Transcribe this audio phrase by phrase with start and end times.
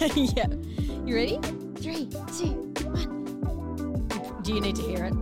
[0.14, 0.46] yeah.
[1.04, 1.38] You ready?
[1.76, 4.40] Three, two, one.
[4.42, 5.12] Do you need to hear it?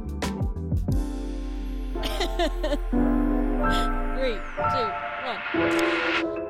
[4.14, 4.38] Three,
[4.71, 4.87] two,
[5.25, 6.47] one.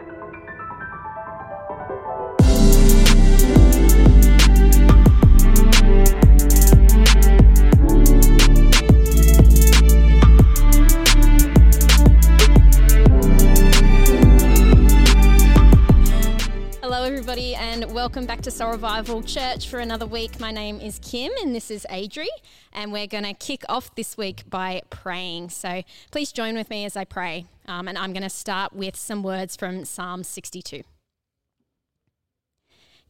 [17.28, 20.40] Everybody, and welcome back to Soul Revival Church for another week.
[20.40, 22.28] My name is Kim, and this is Adri,
[22.72, 25.50] and we're going to kick off this week by praying.
[25.50, 28.96] So please join with me as I pray, um, and I'm going to start with
[28.96, 30.84] some words from Psalm 62.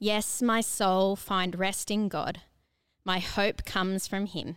[0.00, 2.40] Yes, my soul, find rest in God.
[3.04, 4.56] My hope comes from Him.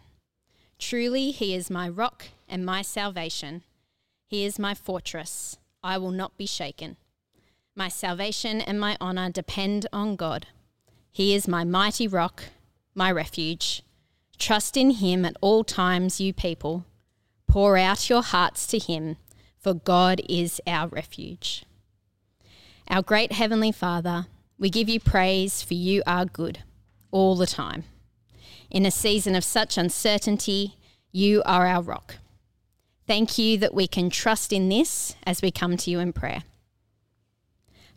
[0.79, 3.61] Truly, He is my rock and my salvation.
[4.27, 5.57] He is my fortress.
[5.83, 6.97] I will not be shaken.
[7.75, 10.47] My salvation and my honor depend on God.
[11.09, 12.43] He is my mighty rock,
[12.93, 13.81] my refuge.
[14.37, 16.85] Trust in him at all times, you people.
[17.47, 19.15] Pour out your hearts to him,
[19.57, 21.63] for God is our refuge.
[22.89, 24.27] Our great Heavenly Father,
[24.59, 26.59] we give you praise for you are good
[27.09, 27.85] all the time.
[28.69, 30.75] In a season of such uncertainty,
[31.13, 32.15] you are our rock.
[33.07, 36.43] Thank you that we can trust in this as we come to you in prayer.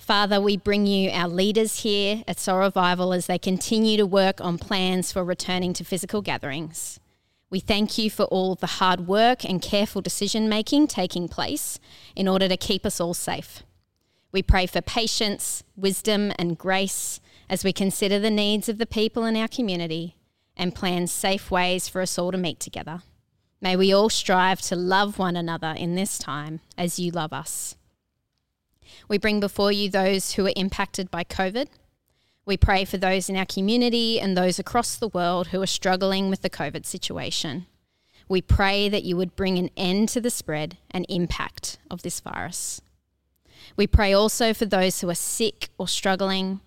[0.05, 4.39] Father, we bring you our leaders here at Soul Revival as they continue to work
[4.39, 7.01] on plans for returning to physical gatherings.
[7.49, 11.81] We thank you for all the hard work and careful decision making taking place
[12.15, 13.63] in order to keep us all safe.
[14.31, 19.25] We pray for patience, wisdom, and grace as we consider the needs of the people
[19.25, 20.17] in our community
[20.55, 23.01] and plan safe ways for us all to meet together.
[23.59, 27.77] May we all strive to love one another in this time as you love us.
[29.09, 31.69] We bring before you those who are impacted by COVID.
[32.47, 36.29] We pray for those in our community and those across the world who are struggling
[36.29, 37.67] with the COVID situation.
[38.29, 42.20] We pray that you would bring an end to the spread and impact of this
[42.20, 42.81] virus.
[43.77, 46.61] We pray also for those who are sick or struggling.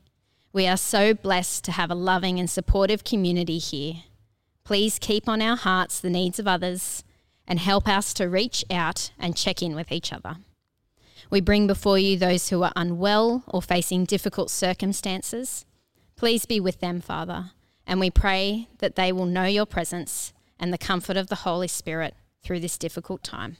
[0.51, 4.03] We are so blessed to have a loving and supportive community here.
[4.63, 7.03] Please keep on our hearts the needs of others
[7.47, 10.37] and help us to reach out and check in with each other.
[11.29, 15.65] We bring before you those who are unwell or facing difficult circumstances.
[16.15, 17.51] Please be with them, Father,
[17.85, 21.67] and we pray that they will know your presence and the comfort of the Holy
[21.67, 23.57] Spirit through this difficult time.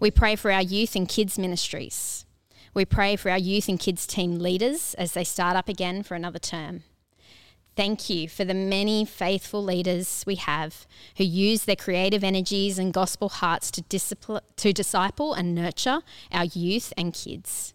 [0.00, 2.24] We pray for our youth and kids ministries.
[2.74, 6.14] We pray for our youth and kids team leaders as they start up again for
[6.14, 6.82] another term.
[7.76, 10.86] Thank you for the many faithful leaders we have
[11.18, 16.00] who use their creative energies and gospel hearts to, discipl- to disciple and nurture
[16.32, 17.74] our youth and kids.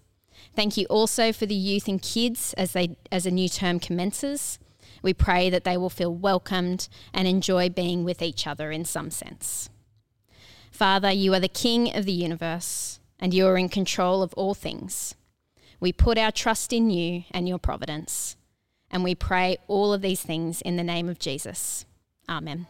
[0.56, 4.58] Thank you also for the youth and kids as, they, as a new term commences.
[5.04, 9.12] We pray that they will feel welcomed and enjoy being with each other in some
[9.12, 9.70] sense.
[10.72, 14.56] Father, you are the King of the universe and you are in control of all
[14.56, 15.14] things.
[15.80, 18.36] We put our trust in you and your providence.
[18.92, 21.86] And we pray all of these things in the name of Jesus.
[22.30, 22.68] Amen.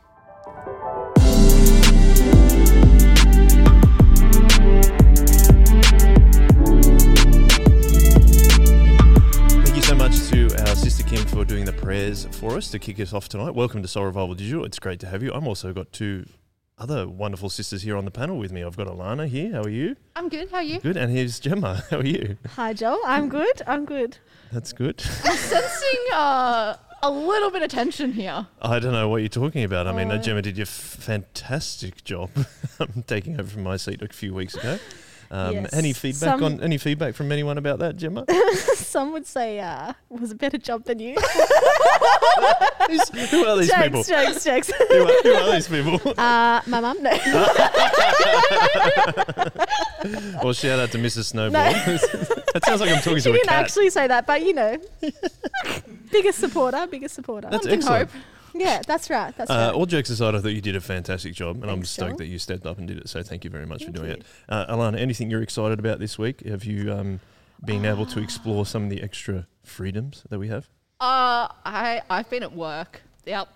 [9.63, 12.79] Thank you so much to our sister Kim for doing the prayers for us to
[12.79, 13.55] kick us off tonight.
[13.55, 14.63] Welcome to Soul Revival Digital.
[14.63, 15.33] It's great to have you.
[15.33, 16.25] I'm also got two
[16.81, 18.63] other wonderful sisters here on the panel with me.
[18.63, 19.51] I've got Alana here.
[19.51, 19.95] How are you?
[20.15, 20.49] I'm good.
[20.49, 20.79] How are you?
[20.79, 20.97] Good.
[20.97, 21.83] And here's Gemma.
[21.91, 22.37] How are you?
[22.55, 22.99] Hi, Joel.
[23.05, 23.61] I'm good.
[23.67, 24.17] I'm good.
[24.51, 25.01] That's good.
[25.23, 28.47] I'm sensing uh, a little bit of tension here.
[28.63, 29.85] I don't know what you're talking about.
[29.85, 32.31] I mean, uh, Gemma did your f- fantastic job
[33.05, 34.79] taking over from my seat a few weeks ago.
[35.33, 35.69] Um, Yes.
[35.73, 38.25] Any feedback Some- on any feedback from anyone about that, Gemma?
[38.75, 41.13] Some would say uh, it was a better job than you.
[41.15, 41.21] Who
[43.45, 44.03] are these people?
[44.03, 44.71] jokes, jokes, jokes.
[44.89, 46.01] Who are, who are these people?
[46.21, 47.09] Uh, my mum, no.
[50.43, 51.25] well, shout out to Mrs.
[51.25, 51.71] Snowball.
[51.71, 53.33] that sounds like I'm talking she to a cat.
[53.33, 54.77] She didn't actually say that, but you know,
[56.11, 57.49] biggest supporter, biggest supporter.
[57.49, 58.11] That's One excellent.
[58.11, 58.21] hope.
[58.53, 59.35] Yeah, that's right.
[59.37, 59.73] That's Uh, right.
[59.73, 62.17] all jokes aside, I thought you did a fantastic job, and I'm Thanks, stoked Joel.
[62.19, 63.09] that you stepped up and did it.
[63.09, 64.13] So thank you very much for Thank doing you.
[64.15, 64.23] it.
[64.49, 66.41] Uh, Alana, anything you're excited about this week?
[66.45, 67.19] Have you um,
[67.63, 70.67] been able to explore some of the extra freedoms that we have?
[70.99, 73.01] Uh, I I've been at work.
[73.25, 73.47] Yep.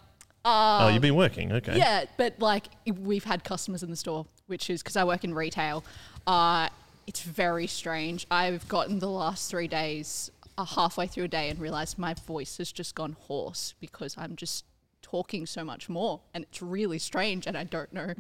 [0.44, 1.78] Uh, oh, you've been working, okay?
[1.78, 5.34] Yeah, but like we've had customers in the store, which is because I work in
[5.34, 5.84] retail.
[6.28, 6.70] Uh,
[7.08, 8.26] it's very strange.
[8.32, 12.58] I've gotten the last three days uh, halfway through a day and realized my voice
[12.58, 14.66] has just gone hoarse because I'm just
[15.16, 17.48] talking so much more, and it's really strange.
[17.48, 18.14] And I don't know.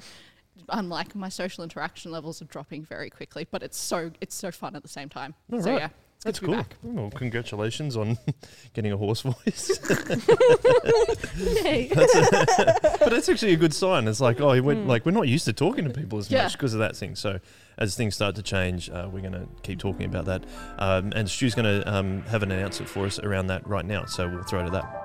[0.69, 4.75] I'm my social interaction levels are dropping very quickly, but it's so it's so fun
[4.77, 5.33] at the same time.
[5.51, 5.79] All so right.
[5.81, 6.55] yeah, it's That's be cool.
[6.55, 6.75] back.
[6.81, 8.17] Well, congratulations on
[8.73, 9.77] getting a hoarse voice.
[11.37, 11.89] Yay.
[11.93, 14.07] but that's actually a good sign.
[14.07, 16.43] It's like, oh, we're, like we're not used to talking to people as Yeah.
[16.43, 17.15] much because of that thing.
[17.17, 17.39] So
[17.77, 20.45] as things start to change, uh, we're going to keep talking about that.
[20.79, 24.05] Um, and Stu's going to um, have an announcement for us around that right now.
[24.05, 25.04] So we'll throw to that.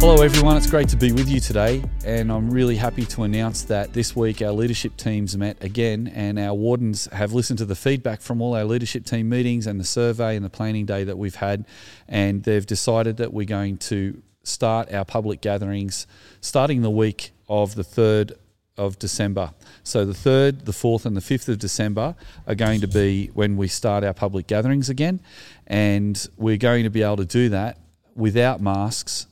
[0.00, 0.56] Hello, everyone.
[0.56, 4.16] It's great to be with you today, and I'm really happy to announce that this
[4.16, 8.40] week our leadership teams met again, and our wardens have listened to the feedback from
[8.40, 11.66] all our leadership team meetings and the survey and the planning day that we've had,
[12.08, 16.06] and they've decided that we're going to start our public gatherings
[16.40, 18.32] starting the week of the 3rd
[18.78, 19.52] of December.
[19.84, 22.16] So the 3rd, the 4th, and the 5th of December
[22.46, 25.20] are going to be when we start our public gatherings again,
[25.66, 27.76] and we're going to be able to do that
[28.16, 29.26] without masks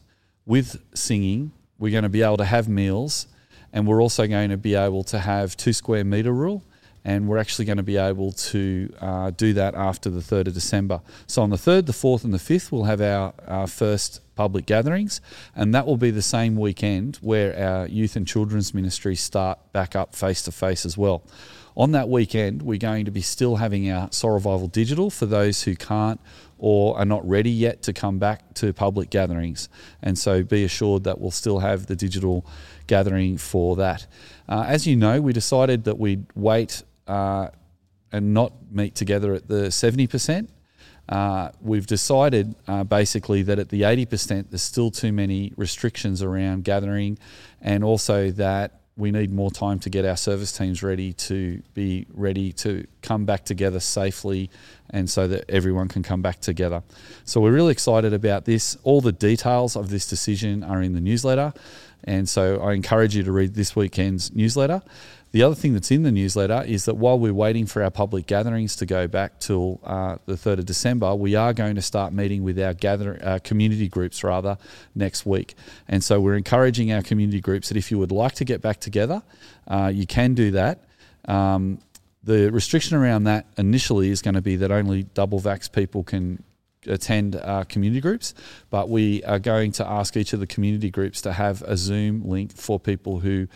[0.49, 3.27] with singing, we're going to be able to have meals,
[3.71, 6.65] and we're also going to be able to have two square metre rule,
[7.05, 10.55] and we're actually going to be able to uh, do that after the 3rd of
[10.55, 11.03] December.
[11.27, 14.65] So on the 3rd, the 4th, and the 5th, we'll have our, our first public
[14.65, 15.21] gatherings,
[15.55, 19.95] and that will be the same weekend where our youth and children's ministries start back
[19.95, 21.23] up face to face as well.
[21.77, 25.63] On that weekend, we're going to be still having our Soul Revival Digital for those
[25.63, 26.21] who can't
[26.59, 29.69] or are not ready yet to come back to public gatherings.
[30.03, 32.45] And so be assured that we'll still have the digital
[32.87, 34.07] gathering for that.
[34.49, 37.49] Uh, as you know, we decided that we'd wait uh,
[38.13, 40.49] and not meet together at the 70%.
[41.09, 46.65] Uh, we've decided uh, basically that at the 80%, there's still too many restrictions around
[46.65, 47.19] gathering,
[47.63, 52.05] and also that we need more time to get our service teams ready to be
[52.13, 54.51] ready to come back together safely
[54.91, 56.83] and so that everyone can come back together.
[57.25, 58.77] So we're really excited about this.
[58.83, 61.53] All the details of this decision are in the newsletter.
[62.05, 64.83] And so I encourage you to read this weekend's newsletter.
[65.31, 68.27] The other thing that's in the newsletter is that while we're waiting for our public
[68.27, 72.15] gatherings to go back till uh, the 3rd of December, we are going to start
[72.15, 74.57] meeting with our gather, uh, community groups rather
[74.95, 75.55] next week.
[75.87, 78.81] And so we're encouraging our community groups that if you would like to get back
[78.81, 79.23] together,
[79.67, 80.85] uh, you can do that.
[81.27, 81.81] Um,
[82.25, 86.43] the restriction around that initially is going to be that only double vax people can
[86.87, 88.35] attend uh, community groups,
[88.71, 92.27] but we are going to ask each of the community groups to have a Zoom
[92.27, 93.47] link for people who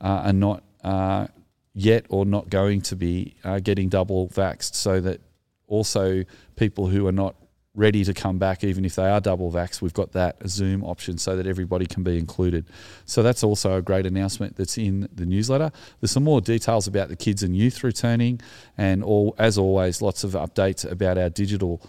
[0.00, 1.26] uh, are not uh,
[1.74, 5.20] yet or not going to be uh, getting double vaxxed, so that
[5.66, 6.24] also
[6.56, 7.34] people who are not
[7.74, 11.16] ready to come back, even if they are double vaxxed, we've got that Zoom option
[11.16, 12.66] so that everybody can be included.
[13.04, 15.70] So that's also a great announcement that's in the newsletter.
[16.00, 18.40] There's some more details about the kids and youth returning,
[18.76, 21.80] and all as always, lots of updates about our digital.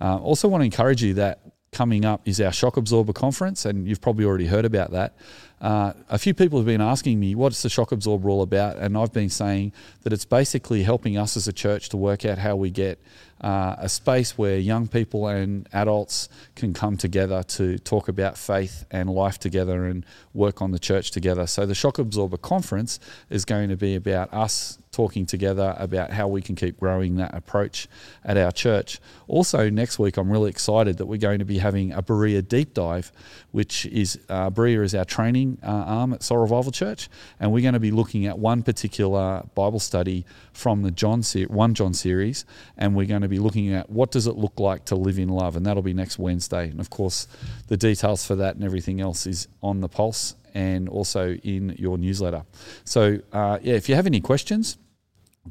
[0.00, 1.40] Uh, also, want to encourage you that
[1.72, 5.14] coming up is our shock absorber conference, and you've probably already heard about that.
[5.60, 8.76] Uh, a few people have been asking me, what's the shock absorber all about?
[8.76, 9.72] And I've been saying
[10.02, 13.00] that it's basically helping us as a church to work out how we get
[13.40, 18.84] uh, a space where young people and adults can come together to talk about faith
[18.90, 21.46] and life together and work on the church together.
[21.46, 26.26] So the Shock Absorber Conference is going to be about us talking together about how
[26.26, 27.86] we can keep growing that approach
[28.24, 28.98] at our church.
[29.28, 32.74] Also, next week, I'm really excited that we're going to be having a Berea deep
[32.74, 33.12] dive,
[33.52, 37.08] which is uh, Berea is our training uh, arm at Soul Revival Church,
[37.38, 41.46] and we're going to be looking at one particular Bible study from the John se-
[41.46, 42.44] one John series,
[42.76, 45.28] and we're going to be looking at what does it look like to live in
[45.28, 46.70] love, and that'll be next Wednesday.
[46.70, 47.28] And of course,
[47.68, 51.98] the details for that and everything else is on the Pulse and also in your
[51.98, 52.42] newsletter.
[52.84, 54.76] So, uh, yeah, if you have any questions,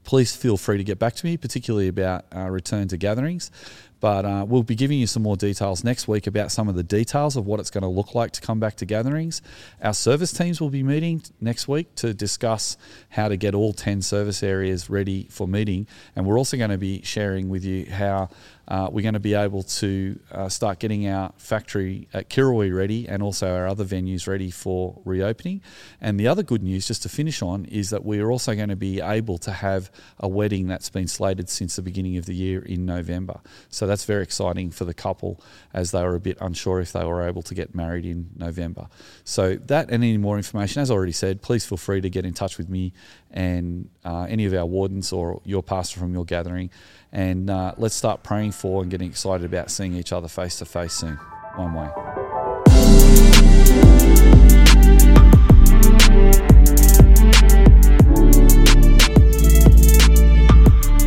[0.03, 3.51] please feel free to get back to me, particularly about uh, return to gatherings.
[3.99, 6.83] But uh, we'll be giving you some more details next week about some of the
[6.83, 9.41] details of what it's going to look like to come back to gatherings.
[9.81, 12.77] Our service teams will be meeting next week to discuss
[13.09, 15.87] how to get all 10 service areas ready for meeting.
[16.15, 18.29] And we're also going to be sharing with you how
[18.67, 23.07] uh, we're going to be able to uh, start getting our factory at Kirrawee ready
[23.07, 25.61] and also our other venues ready for reopening.
[26.01, 28.75] And the other good news, just to finish on, is that we're also going to
[28.75, 32.61] be able to have a wedding that's been slated since the beginning of the year
[32.61, 33.39] in November.
[33.69, 35.41] So that's very exciting for the couple
[35.73, 38.87] as they were a bit unsure if they were able to get married in November.
[39.23, 42.25] So that and any more information, as I already said, please feel free to get
[42.25, 42.93] in touch with me
[43.31, 46.69] and uh, any of our wardens or your pastor from your gathering.
[47.11, 50.65] And uh, let's start praying for and getting excited about seeing each other face to
[50.65, 51.15] face soon.
[51.55, 51.89] One way.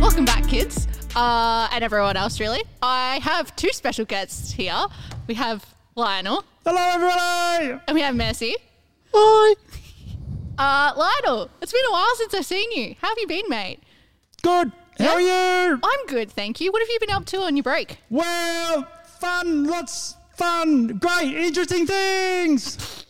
[0.01, 2.39] Welcome back, kids, uh, and everyone else.
[2.39, 4.85] Really, I have two special guests here.
[5.27, 5.65] We have
[5.95, 7.81] Lionel Hello, everybody.
[7.87, 8.53] and we have Messi.
[9.13, 9.55] Hi.
[10.57, 12.95] Uh, Lionel, it's been a while since I've seen you.
[13.01, 13.79] How have you been, mate?
[14.41, 14.71] Good.
[15.01, 15.79] How are you?
[15.83, 16.71] I'm good, thank you.
[16.71, 17.97] What have you been up to on your break?
[18.09, 18.87] Well,
[19.19, 23.05] fun, lots fun, great, interesting things.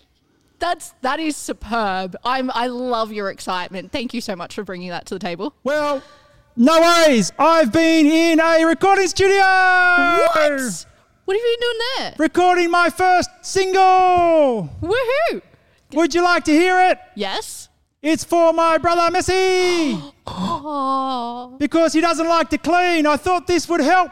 [0.59, 2.15] That's that is superb.
[2.23, 3.91] I'm I love your excitement.
[3.91, 5.55] Thank you so much for bringing that to the table.
[5.63, 6.03] Well,
[6.55, 7.31] no worries.
[7.39, 9.39] I've been in a recording studio.
[9.39, 10.85] What?
[11.25, 12.15] What have you been doing there?
[12.19, 14.69] Recording my first single.
[14.81, 15.41] Woohoo!
[15.93, 16.99] Would you like to hear it?
[17.15, 17.69] Yes.
[18.01, 21.55] It's for my brother Messi Oh.
[21.59, 23.05] because he doesn't like to clean.
[23.05, 24.11] I thought this would help.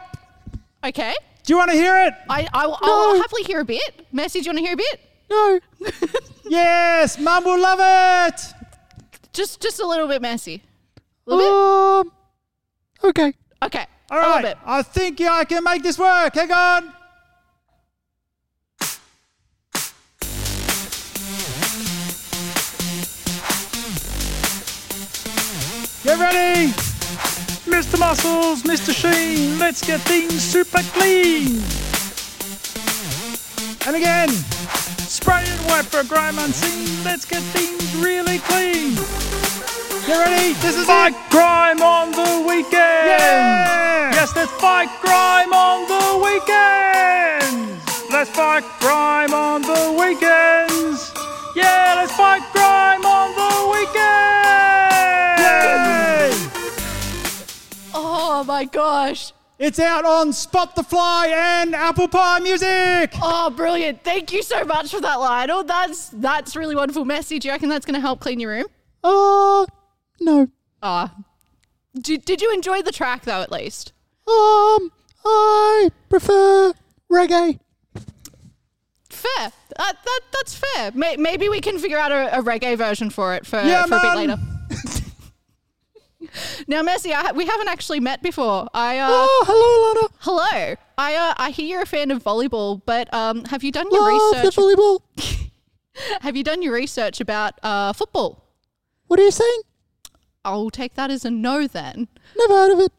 [0.84, 1.14] Okay.
[1.44, 2.14] Do you want to hear it?
[2.28, 4.06] I I'll, I'll happily hear a bit.
[4.12, 4.46] Message.
[4.46, 5.00] You want to hear a bit?
[5.30, 5.60] No.
[6.48, 7.78] yes, Mum will love
[8.32, 8.40] it.
[9.32, 10.62] Just just a little bit messy.
[11.26, 12.12] A little Um.
[13.04, 13.26] Okay.
[13.30, 13.36] bit.
[13.64, 13.86] Okay.
[14.10, 14.58] All a little bit.
[14.66, 16.34] I think I can make this work.
[16.34, 16.92] Hang on.
[26.02, 26.72] Get ready.
[27.68, 27.98] Mr.
[27.98, 28.92] Muscles, Mr.
[28.94, 31.60] Sheen, let's get things super clean.
[33.86, 34.30] And again.
[35.10, 38.94] Spray and wipe for grime unseen, let's get things really clean.
[40.06, 40.54] Get ready.
[40.62, 41.30] This is Fight it.
[41.30, 43.10] grime on the weekend.
[43.10, 44.12] Yeah.
[44.12, 48.10] Yes, let's fight grime on the weekends.
[48.10, 51.12] Let's fight grime on the weekends.
[51.54, 54.89] Yeah, let's fight grime on the weekends.
[58.32, 59.32] Oh my gosh.
[59.58, 63.10] It's out on Spot the Fly and Apple Pie Music.
[63.20, 64.04] Oh, brilliant!
[64.04, 65.64] Thank you so much for that, Lionel.
[65.64, 67.44] That's that's really wonderful message.
[67.44, 68.66] You reckon that's going to help clean your room?
[69.02, 69.66] Uh,
[70.20, 70.48] no.
[70.80, 71.12] Ah.
[72.00, 73.42] did, did you enjoy the track though?
[73.42, 73.94] At least.
[74.28, 74.92] Um,
[75.24, 76.72] I prefer
[77.10, 77.58] reggae.
[79.10, 79.52] Fair.
[79.76, 80.92] That, that that's fair.
[80.94, 83.96] May, maybe we can figure out a, a reggae version for it for, Yeah, for
[83.96, 84.38] a bit later.
[86.66, 88.68] now, Messi, I, we haven't actually met before.
[88.74, 90.08] I uh, Oh, hello, Lana.
[90.20, 90.76] hello.
[90.98, 94.02] I uh, I hear you're a fan of volleyball, but um, have you done your
[94.12, 94.54] Love research?
[94.56, 95.50] the volleyball.
[96.22, 98.44] have you done your research about uh, football?
[99.06, 99.62] What are you saying?
[100.44, 102.08] I'll take that as a no then.
[102.36, 102.92] Never heard of it.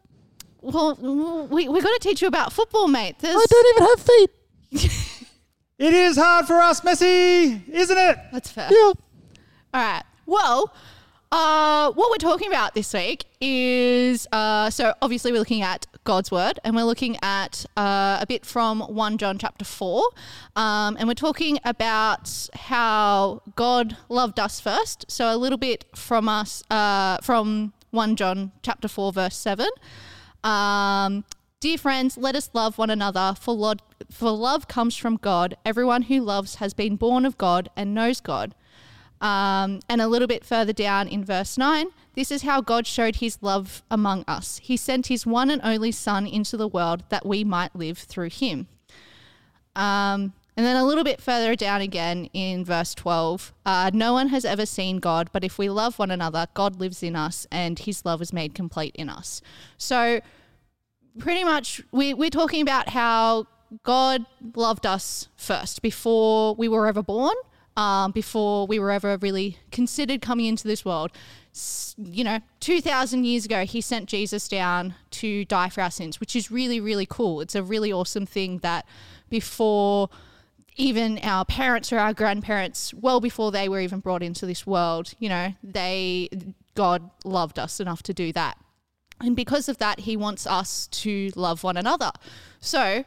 [0.62, 3.18] Well, we we got to teach you about football, mate.
[3.20, 4.30] There's, I don't even have feet.
[5.80, 8.18] it is hard for us, Messi, isn't it?
[8.32, 8.68] That's fair.
[8.72, 8.78] Yeah.
[8.78, 10.04] All right.
[10.28, 10.74] Well,
[11.32, 16.32] uh, what we're talking about this week is uh, so obviously we're looking at God's
[16.32, 20.04] word, and we're looking at uh, a bit from one John chapter four,
[20.56, 25.06] um, and we're talking about how God loved us first.
[25.10, 29.70] So a little bit from us uh, from one John chapter four verse seven.
[30.44, 31.24] Um,
[31.62, 35.56] Dear friends, let us love one another, for, Lord, for love comes from God.
[35.64, 38.56] Everyone who loves has been born of God and knows God.
[39.22, 43.18] Um, and a little bit further down in verse 9, this is how God showed
[43.18, 44.60] his love among us.
[44.63, 48.30] He sent his one and only Son into the world that we might live through
[48.30, 48.68] him.
[49.75, 54.28] Um, and then a little bit further down again in verse 12, uh, no one
[54.30, 57.80] has ever seen God, but if we love one another, God lives in us and
[57.80, 59.42] his love is made complete in us.
[59.78, 60.20] So,
[61.20, 63.48] pretty much, we, we're talking about how
[63.84, 64.25] God
[64.56, 67.36] loved us first before we were ever born,
[67.78, 71.12] um, before we were ever really considered coming into this world.
[71.54, 76.20] S- You know, 2,000 years ago, he sent Jesus down to die for our sins,
[76.20, 77.42] which is really, really cool.
[77.42, 78.86] It's a really awesome thing that
[79.30, 80.10] before
[80.78, 85.13] even our parents or our grandparents, well before they were even brought into this world,
[85.20, 86.30] you know, they,
[86.75, 88.58] God loved us enough to do that.
[89.20, 92.12] And because of that, he wants us to love one another.
[92.60, 93.06] So,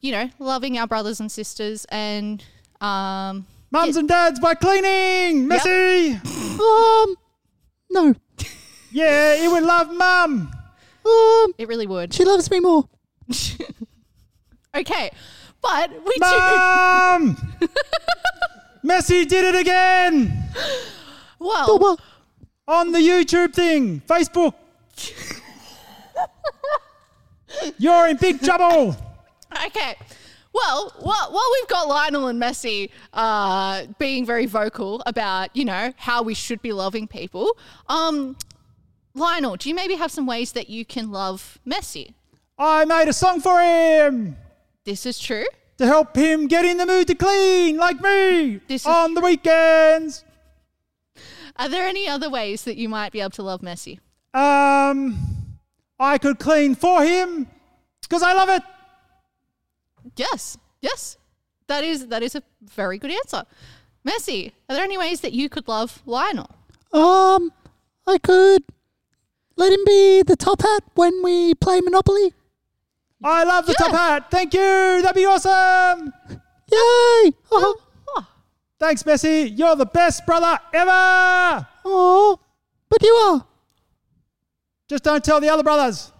[0.00, 2.44] you know, loving our brothers and sisters and
[2.80, 5.62] um, Mums and dads by cleaning, Yep.
[5.62, 6.60] Messi.
[6.60, 7.16] Um,
[7.90, 8.14] no.
[8.90, 10.52] yeah, he would love mum.
[11.06, 12.12] Um, it really would.
[12.12, 12.88] she loves me more.
[14.72, 15.10] Okay.
[15.60, 16.20] But we do.
[16.20, 17.36] Mum!
[18.84, 20.44] Messi did it again
[21.40, 21.98] Well,
[22.68, 24.54] on the YouTube thing, Facebook.
[27.78, 28.96] You're in big trouble.
[29.66, 29.96] okay.
[30.52, 35.92] Well, while, while we've got Lionel and Messi uh, being very vocal about, you know,
[35.96, 37.56] how we should be loving people,
[37.88, 38.36] um,
[39.14, 42.14] Lionel, do you maybe have some ways that you can love Messi?
[42.58, 44.36] I made a song for him
[44.84, 45.46] This is true.
[45.78, 49.20] to help him get in the mood to clean like me This is- on the
[49.20, 50.24] weekends.
[51.56, 53.98] Are there any other ways that you might be able to love Messi?
[54.34, 55.16] Um,
[55.98, 57.46] I could clean for him
[58.02, 58.62] because I love it.
[60.16, 61.16] Yes, yes,
[61.66, 63.44] that is that is a very good answer.
[64.06, 66.50] Messi, are there any ways that you could love Lionel?
[66.92, 67.52] Um,
[68.06, 68.64] I could
[69.56, 72.32] let him be the top hat when we play Monopoly.
[73.22, 74.30] I love the top hat.
[74.30, 74.60] Thank you.
[75.02, 76.12] That'd be awesome.
[76.30, 77.32] Yay!
[77.52, 77.76] Oh,
[78.08, 78.26] Oh,
[78.78, 79.52] Thanks, Messi.
[79.56, 81.66] You're the best brother ever.
[81.84, 82.40] oh,
[82.88, 83.44] but you are.
[84.88, 86.10] Just don't tell the other brothers.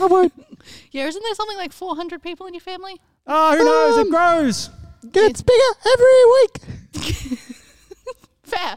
[0.00, 0.32] I won't.
[0.90, 2.98] yeah, isn't there something like 400 people in your family?
[3.32, 3.98] Oh, who knows?
[3.98, 4.70] It grows.
[5.12, 7.38] Gets bigger every week.
[8.42, 8.76] Fair.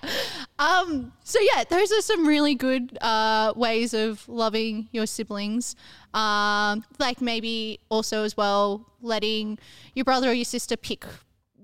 [0.59, 5.75] Um, so yeah, those are some really good uh, ways of loving your siblings.
[6.13, 9.57] Um, like maybe also as well letting
[9.95, 11.03] your brother or your sister pick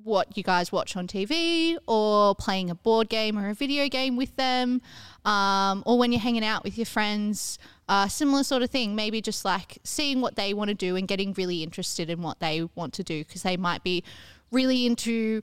[0.03, 4.17] what you guys watch on TV, or playing a board game or a video game
[4.17, 4.81] with them,
[5.25, 7.59] um, or when you're hanging out with your friends.
[7.89, 8.95] Uh, similar sort of thing.
[8.95, 12.39] Maybe just like seeing what they want to do and getting really interested in what
[12.39, 14.03] they want to do because they might be
[14.51, 15.41] really into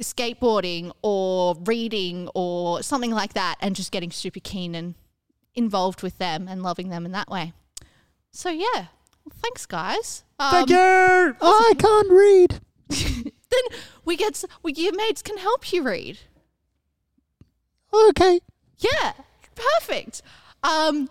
[0.00, 4.96] skateboarding or reading or something like that and just getting super keen and
[5.54, 7.52] involved with them and loving them in that way.
[8.32, 8.86] So yeah,
[9.24, 10.24] well, thanks guys.
[10.40, 10.76] Um, Thank you.
[11.40, 13.30] I can't read.
[13.54, 16.18] Then we get we, your mates can help you read.
[17.92, 18.40] Okay.
[18.78, 19.12] Yeah,
[19.54, 20.22] perfect.
[20.64, 21.08] Um,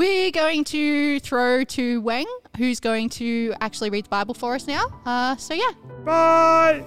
[0.00, 2.24] we're going to throw to Wang,
[2.56, 4.86] who's going to actually read the Bible for us now.
[5.04, 5.72] Uh, so yeah,
[6.06, 6.82] Bye.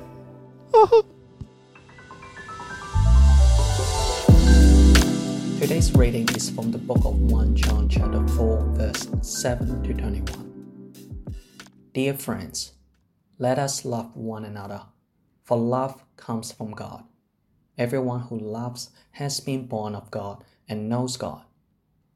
[5.60, 10.96] Today's reading is from the book of 1 John chapter 4 verse 7 to 21.
[11.94, 12.74] Dear friends,
[13.38, 14.82] let us love one another,
[15.44, 17.04] for love comes from God.
[17.78, 21.44] Everyone who loves has been born of God and knows God.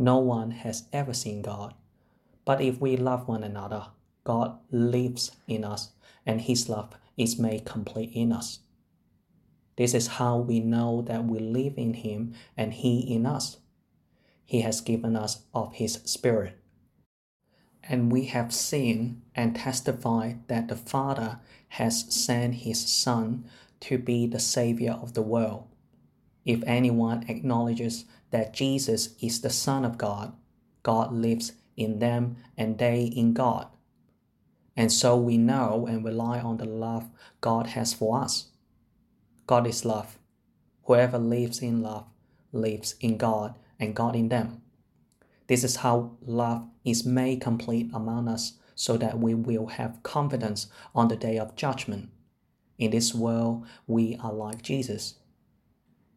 [0.00, 1.74] No one has ever seen God,
[2.46, 3.88] but if we love one another,
[4.24, 5.90] God lives in us,
[6.24, 8.60] and his love is made complete in us.
[9.76, 13.58] This is how we know that we live in Him and He in us.
[14.46, 16.58] He has given us of His Spirit.
[17.82, 23.44] And we have seen and testified that the Father has sent His Son
[23.80, 25.66] to be the Savior of the world.
[26.46, 30.32] If anyone acknowledges that Jesus is the Son of God,
[30.82, 33.68] God lives in them and they in God.
[34.76, 38.46] And so we know and rely on the love God has for us.
[39.46, 40.18] God is love.
[40.84, 42.06] Whoever lives in love
[42.52, 44.62] lives in God and God in them.
[45.48, 50.68] This is how love is made complete among us so that we will have confidence
[50.94, 52.08] on the day of judgment.
[52.78, 55.16] In this world, we are like Jesus.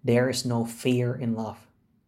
[0.04, 1.67] There is no fear in love,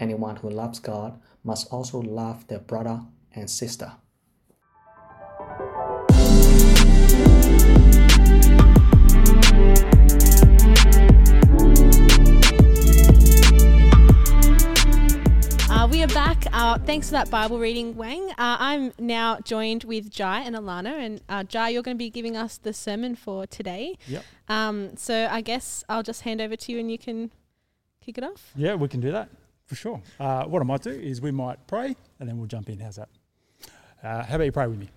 [0.00, 3.02] anyone who loves God must also love their brother
[3.34, 3.92] and sister.
[15.70, 16.46] Uh, we are back.
[16.52, 18.30] Uh, thanks for that Bible reading, Wang.
[18.32, 20.92] Uh, I'm now joined with Jai and Alana.
[20.98, 23.96] And uh, Jai, you're going to be giving us the sermon for today.
[24.08, 24.24] Yep.
[24.48, 27.30] Um, so I guess I'll just hand over to you and you can
[28.04, 28.52] kick it off.
[28.56, 29.28] Yeah, we can do that
[29.70, 30.02] for sure.
[30.18, 32.80] Uh, what I might do is we might pray and then we'll jump in.
[32.80, 33.08] How's that?
[34.02, 34.90] Uh, how about you pray with me?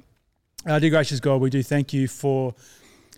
[0.65, 2.55] Uh, dear gracious God, we do thank you for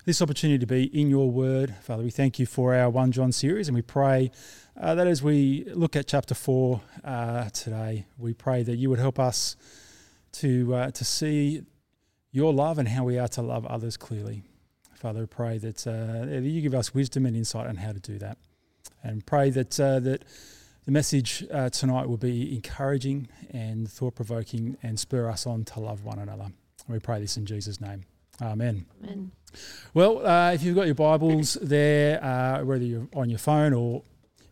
[0.03, 1.73] this opportunity to be in your word.
[1.81, 4.31] Father, we thank you for our 1 John series and we pray
[4.75, 8.99] uh, that as we look at chapter 4 uh, today, we pray that you would
[8.99, 9.55] help us
[10.33, 11.61] to, uh, to see
[12.33, 14.43] your love and how we are to love others clearly.
[14.93, 17.99] Father, we pray that, uh, that you give us wisdom and insight on how to
[18.01, 18.39] do that.
[19.01, 20.25] And pray that, that
[20.85, 25.79] the message uh, tonight will be encouraging and thought provoking and spur us on to
[25.79, 26.47] love one another.
[26.87, 28.03] We pray this in Jesus' name.
[28.41, 28.85] Amen.
[29.03, 29.31] Amen.
[29.93, 34.03] Well, uh, if you've got your Bibles there, uh, whether you're on your phone or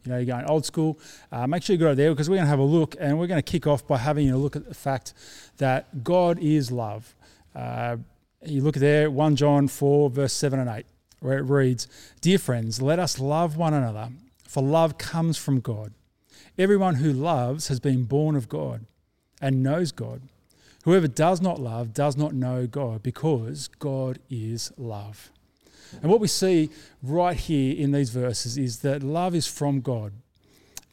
[0.04, 1.00] you know you're going old school,
[1.32, 3.28] uh, make sure you go there because we're going to have a look, and we're
[3.28, 5.14] going to kick off by having a look at the fact
[5.58, 7.14] that God is love.
[7.56, 7.98] Uh,
[8.44, 10.86] you look there, 1 John 4, verse 7 and 8,
[11.20, 11.88] where it reads,
[12.22, 14.10] Dear friends, let us love one another,
[14.48, 15.94] for love comes from God.
[16.58, 18.86] Everyone who loves has been born of God
[19.42, 20.22] and knows God.
[20.84, 25.32] Whoever does not love does not know God, because God is love.
[26.02, 26.70] And what we see
[27.02, 30.14] right here in these verses is that love is from God.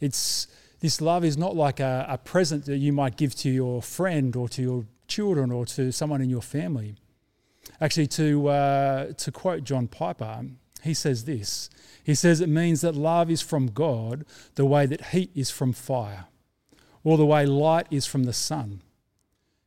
[0.00, 0.46] It's
[0.80, 4.34] this love is not like a, a present that you might give to your friend
[4.34, 6.94] or to your children or to someone in your family.
[7.80, 10.44] Actually, to, uh, to quote John Piper,
[10.82, 11.70] he says this
[12.04, 15.72] He says, It means that love is from God the way that heat is from
[15.72, 16.26] fire,
[17.04, 18.82] or the way light is from the sun.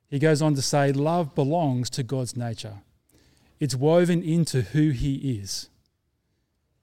[0.08, 2.82] He goes on to say, Love belongs to God's nature,
[3.60, 5.70] it's woven into who He is.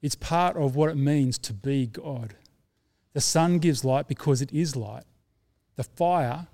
[0.03, 2.35] It's part of what it means to be God.
[3.13, 5.05] The sun gives light because it is light.
[5.77, 6.47] The fire,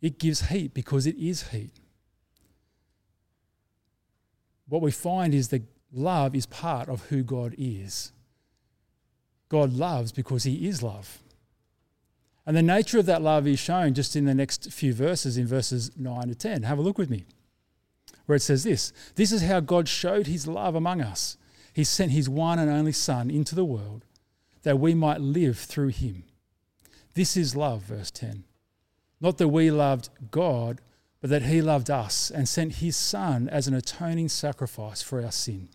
[0.00, 1.74] it gives heat because it is heat.
[4.68, 5.62] What we find is that
[5.96, 8.12] love is part of who God is.
[9.48, 11.20] God loves because he is love.
[12.44, 15.46] And the nature of that love is shown just in the next few verses, in
[15.46, 16.62] verses 9 to 10.
[16.62, 17.24] Have a look with me,
[18.26, 21.36] where it says this This is how God showed his love among us.
[21.72, 24.04] He sent his one and only Son into the world
[24.62, 26.24] that we might live through him.
[27.14, 28.44] This is love, verse 10.
[29.20, 30.80] Not that we loved God,
[31.20, 35.32] but that he loved us and sent his Son as an atoning sacrifice for our
[35.32, 35.68] sin.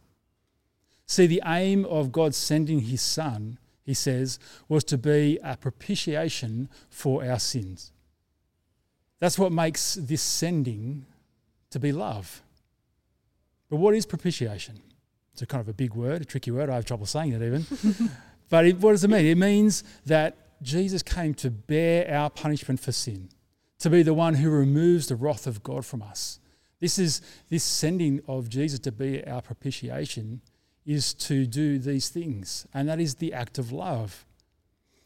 [1.12, 6.70] See, the aim of God sending his Son, he says, was to be a propitiation
[6.90, 7.92] for our sins.
[9.20, 11.06] That's what makes this sending
[11.72, 12.42] to be love.
[13.70, 14.80] But what is propitiation?
[15.34, 16.70] It's a kind of a big word, a tricky word.
[16.70, 17.66] I have trouble saying it even.
[18.50, 19.26] but it, what does it mean?
[19.26, 23.28] It means that Jesus came to bear our punishment for sin,
[23.80, 26.40] to be the one who removes the wrath of God from us.
[26.80, 30.40] This is this sending of Jesus to be our propitiation
[30.86, 34.26] is to do these things, and that is the act of love.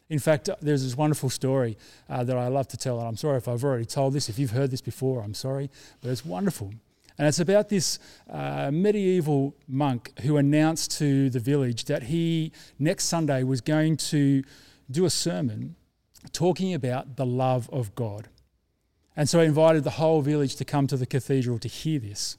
[0.08, 1.76] In fact, there's this wonderful story
[2.08, 4.28] uh, that I love to tell, and I'm sorry if I've already told this.
[4.28, 6.72] If you've heard this before, I'm sorry, but it's wonderful.
[7.18, 7.98] And it's about this
[8.30, 14.44] uh, medieval monk who announced to the village that he, next Sunday, was going to
[14.90, 15.76] do a sermon
[16.32, 18.28] talking about the love of God.
[19.16, 22.36] And so he invited the whole village to come to the cathedral to hear this.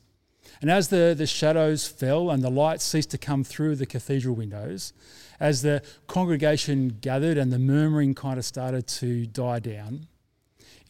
[0.62, 4.36] And as the, the shadows fell and the light ceased to come through the cathedral
[4.36, 4.94] windows,
[5.40, 10.08] as the congregation gathered and the murmuring kind of started to die down,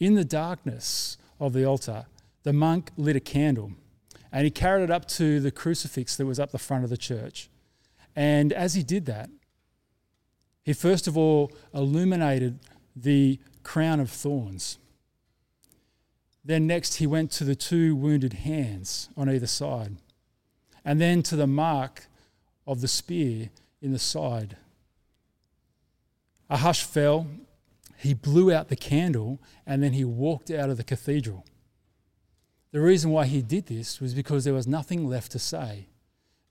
[0.00, 2.06] in the darkness of the altar,
[2.44, 3.72] the monk lit a candle
[4.32, 6.96] and he carried it up to the crucifix that was up the front of the
[6.96, 7.48] church.
[8.14, 9.30] And as he did that,
[10.62, 12.58] he first of all illuminated
[12.94, 14.78] the crown of thorns.
[16.44, 19.96] Then next, he went to the two wounded hands on either side,
[20.84, 22.06] and then to the mark
[22.66, 23.50] of the spear
[23.82, 24.56] in the side.
[26.50, 27.26] A hush fell.
[27.96, 31.44] He blew out the candle, and then he walked out of the cathedral.
[32.70, 35.86] The reason why he did this was because there was nothing left to say.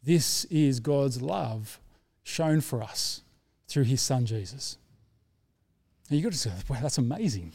[0.04, 1.80] This is God's love
[2.24, 3.22] shown for us
[3.68, 4.78] through his son Jesus.
[6.10, 7.54] And you've got to say, wow, that's amazing,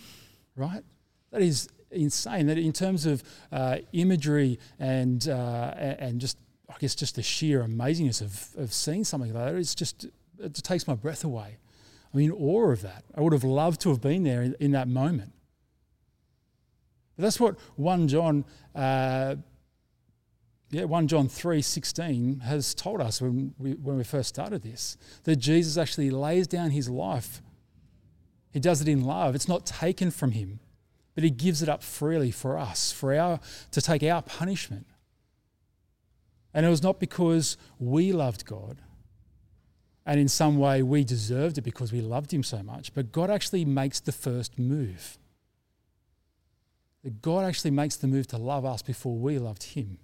[0.56, 0.82] right?
[1.30, 2.46] That is insane.
[2.46, 7.62] That in terms of uh, imagery and, uh, and just, I guess, just the sheer
[7.62, 10.06] amazingness of, of seeing something like that, it's just,
[10.38, 11.58] it takes my breath away.
[12.12, 13.04] I'm in awe of that.
[13.14, 15.32] I would have loved to have been there in, in that moment.
[17.16, 19.36] But that's what 1 John, uh,
[20.70, 24.96] yeah, 1 John 3 16 has told us when we, when we first started this
[25.24, 27.42] that Jesus actually lays down his life.
[28.52, 29.34] He does it in love.
[29.34, 30.60] It's not taken from him,
[31.14, 34.86] but he gives it up freely for us, for our, to take our punishment.
[36.54, 38.78] And it was not because we loved God
[40.04, 43.30] and in some way we deserved it because we loved him so much, but God
[43.30, 45.18] actually makes the first move
[47.02, 49.98] that God actually makes the move to love us before we loved Him.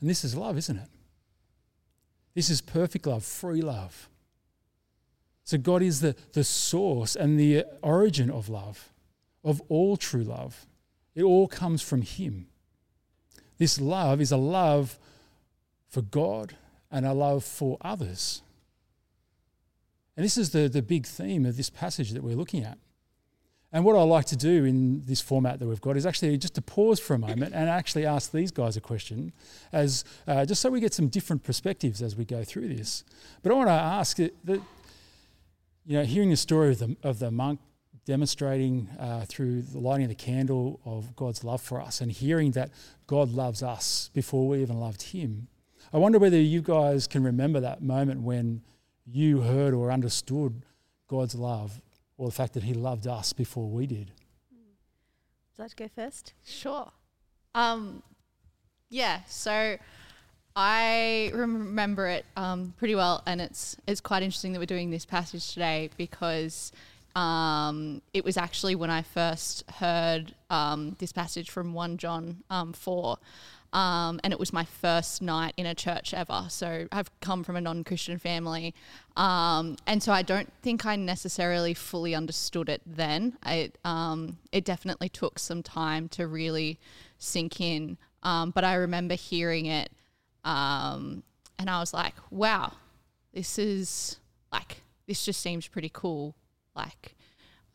[0.00, 0.88] And this is love, isn't it?
[2.34, 4.08] This is perfect love, free love.
[5.44, 8.91] So God is the, the source and the origin of love,
[9.44, 10.66] of all true love.
[11.14, 12.46] It all comes from Him.
[13.58, 14.98] This love is a love
[15.88, 16.56] for God
[16.90, 18.42] and a love for others.
[20.16, 22.78] And this is the, the big theme of this passage that we're looking at.
[23.74, 26.54] And what I like to do in this format that we've got is actually just
[26.56, 29.32] to pause for a moment and actually ask these guys a question,
[29.72, 33.02] as uh, just so we get some different perspectives as we go through this.
[33.42, 34.60] But I want to ask that, that
[35.86, 37.60] you know, hearing the story of the of the monk
[38.04, 42.52] demonstrating uh, through the lighting of the candle of God's love for us, and hearing
[42.52, 42.70] that
[43.06, 45.48] God loves us before we even loved Him.
[45.92, 48.62] I wonder whether you guys can remember that moment when
[49.06, 50.62] you heard or understood
[51.08, 51.80] God's love
[52.16, 54.12] or the fact that He loved us before we did.
[54.50, 56.34] Would you like to go first?
[56.44, 56.90] Sure.
[57.54, 58.02] Um,
[58.88, 59.20] yeah.
[59.26, 59.76] So
[60.56, 65.04] I remember it um, pretty well, and it's it's quite interesting that we're doing this
[65.06, 66.72] passage today because
[67.14, 72.72] um, it was actually when I first heard um, this passage from one John um,
[72.72, 73.18] four.
[73.72, 76.44] Um, and it was my first night in a church ever.
[76.50, 78.74] So I've come from a non Christian family.
[79.16, 83.38] Um, and so I don't think I necessarily fully understood it then.
[83.46, 86.78] It, um, it definitely took some time to really
[87.16, 87.96] sink in.
[88.22, 89.90] But I remember hearing it
[91.62, 92.72] and I was like, wow,
[93.32, 94.18] this is
[94.52, 96.34] like, this just seems pretty cool.
[96.74, 97.16] Like,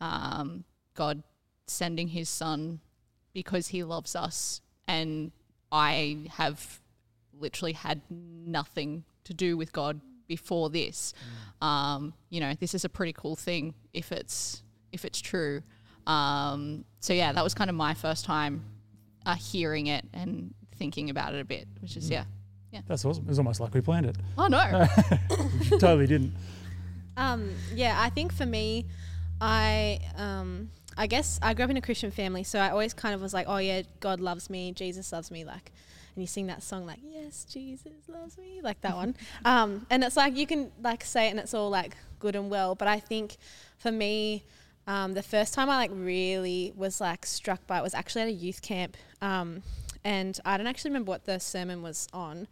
[0.00, 1.22] um, God
[1.66, 2.80] sending his son
[3.32, 5.32] because he loves us and
[5.70, 6.80] I have
[7.38, 11.14] literally had nothing to do with God before this.
[11.60, 15.62] Um, you know, this is a pretty cool thing if it's if it's true.
[16.06, 18.64] Um, so yeah, that was kind of my first time
[19.26, 22.24] uh, hearing it and thinking about it a bit, which is yeah.
[22.86, 23.24] That's awesome.
[23.24, 24.16] It was almost like we planned it.
[24.36, 24.86] Oh no,
[25.78, 26.32] totally didn't.
[27.18, 28.86] Um, yeah, I think for me,
[29.40, 33.14] I um, I guess I grew up in a Christian family, so I always kind
[33.14, 35.72] of was like, oh yeah, God loves me, Jesus loves me, like,
[36.14, 39.14] and you sing that song like, yes, Jesus loves me, like that one.
[39.44, 42.50] Um, and it's like you can like say it and it's all like good and
[42.50, 43.36] well, but I think
[43.78, 44.44] for me,
[44.86, 48.28] um, the first time I like really was like struck by it was actually at
[48.28, 49.62] a youth camp, um,
[50.04, 52.48] and I don't actually remember what the sermon was on.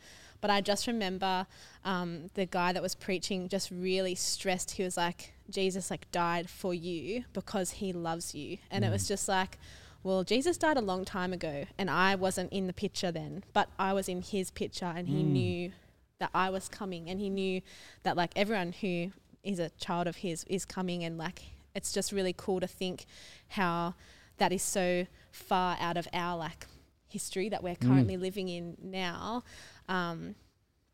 [0.46, 1.44] But I just remember
[1.84, 4.70] um, the guy that was preaching just really stressed.
[4.70, 8.58] He was like, Jesus like died for you because he loves you.
[8.70, 9.08] And it was mm.
[9.08, 9.58] just like,
[10.04, 13.70] well, Jesus died a long time ago and I wasn't in the picture then, but
[13.76, 15.30] I was in his picture and he mm.
[15.30, 15.72] knew
[16.20, 17.60] that I was coming and he knew
[18.04, 19.10] that like everyone who
[19.42, 21.02] is a child of his is coming.
[21.02, 21.42] And like
[21.74, 23.06] it's just really cool to think
[23.48, 23.96] how
[24.38, 26.68] that is so far out of our like
[27.08, 27.88] history that we're mm.
[27.88, 29.42] currently living in now
[29.88, 30.34] um,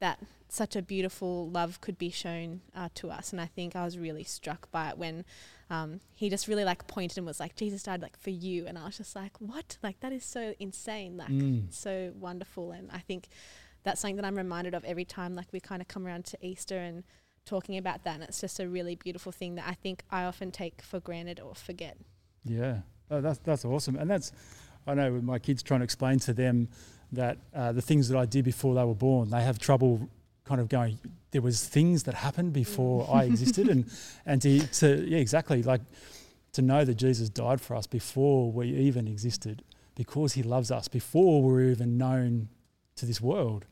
[0.00, 3.32] that such a beautiful love could be shown uh, to us.
[3.32, 5.24] And I think I was really struck by it when
[5.70, 8.66] um, he just really like pointed and was like, Jesus died like for you.
[8.66, 9.78] And I was just like, what?
[9.82, 11.72] Like that is so insane, like Mm.
[11.72, 12.72] so wonderful.
[12.72, 13.28] And I think
[13.82, 16.38] that's something that I'm reminded of every time like we kind of come around to
[16.46, 17.02] Easter and
[17.46, 18.14] talking about that.
[18.16, 21.40] And it's just a really beautiful thing that I think I often take for granted
[21.40, 21.96] or forget.
[22.44, 24.32] Yeah, oh, that's that's awesome, and that's
[24.86, 26.68] I know with my kids trying to explain to them
[27.12, 30.08] that uh, the things that I did before they were born, they have trouble
[30.44, 30.98] kind of going.
[31.30, 33.90] There was things that happened before I existed, and
[34.26, 35.82] and to, to yeah exactly like
[36.52, 39.62] to know that Jesus died for us before we even existed,
[39.94, 42.48] because He loves us before we were even known
[42.96, 43.64] to this world.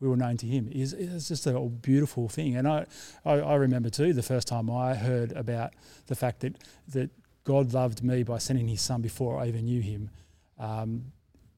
[0.00, 2.86] We were known to Him is is just a beautiful thing, and I,
[3.24, 5.72] I I remember too the first time I heard about
[6.06, 6.56] the fact that
[6.88, 7.10] that
[7.44, 10.10] God loved me by sending His Son before I even knew Him.
[10.58, 11.12] Um,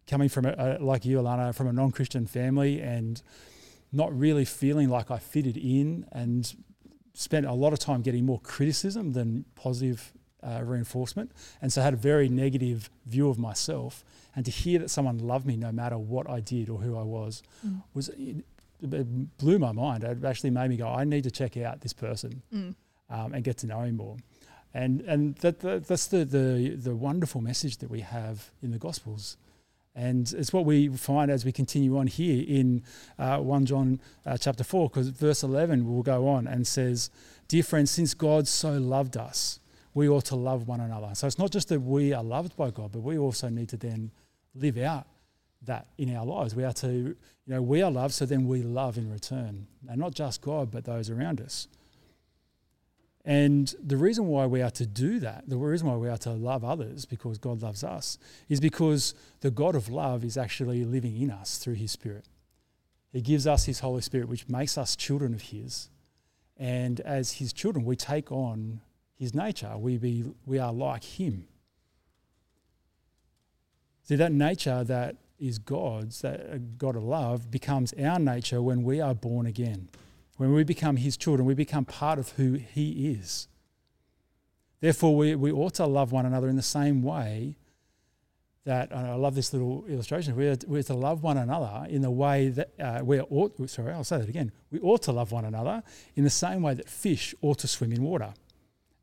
[0.07, 3.23] coming from a, a, like you, Alana, from a non-Christian family, and
[3.93, 6.53] not really feeling like I fitted in, and
[7.15, 10.13] spent a lot of time getting more criticism than positive
[10.43, 14.05] uh, reinforcement, and so I had a very negative view of myself.
[14.37, 17.03] And to hear that someone loved me no matter what I did or who I
[17.05, 17.43] was,
[17.95, 18.45] was it,
[18.83, 20.03] it blew my mind.
[20.03, 22.75] It actually made me go, I need to check out this person Mm.
[23.11, 24.17] um, and get to know him more.
[24.75, 28.79] And and that, that that's the, the the wonderful message that we have in the
[28.79, 29.37] Gospels.
[29.95, 32.83] And it's what we find as we continue on here in
[33.19, 37.11] uh, 1 John uh, chapter 4, because verse 11 will go on and says,
[37.47, 39.61] Dear friends, since God so loved us,
[39.93, 41.15] we ought to love one another.
[41.15, 43.77] So it's not just that we are loved by God, but we also need to
[43.77, 44.11] then
[44.55, 45.07] live out
[45.63, 46.55] that in our lives.
[46.55, 49.67] We are to, you know, we are loved, so then we love in return.
[49.89, 51.69] And not just God, but those around us.
[53.25, 56.31] And the reason why we are to do that, the reason why we are to
[56.31, 61.21] love others because God loves us, is because the God of love is actually living
[61.21, 62.27] in us through his Spirit.
[63.13, 65.89] He gives us his Holy Spirit, which makes us children of his.
[66.57, 68.81] And as his children, we take on
[69.17, 69.77] his nature.
[69.79, 71.47] We, be, we are like him.
[74.03, 78.83] See, that nature that is God's, that uh, God of love, becomes our nature when
[78.83, 79.89] we are born again.
[80.37, 83.49] When we become his children, we become part of who he is.
[84.81, 87.57] Therefore, we, we ought to love one another in the same way
[88.65, 92.49] that, I love this little illustration, we're, we're to love one another in the way
[92.49, 94.53] that uh, we ought, sorry, I'll say that again.
[94.71, 95.83] We ought to love one another
[96.17, 98.35] in the same way that fish ought to swim in water,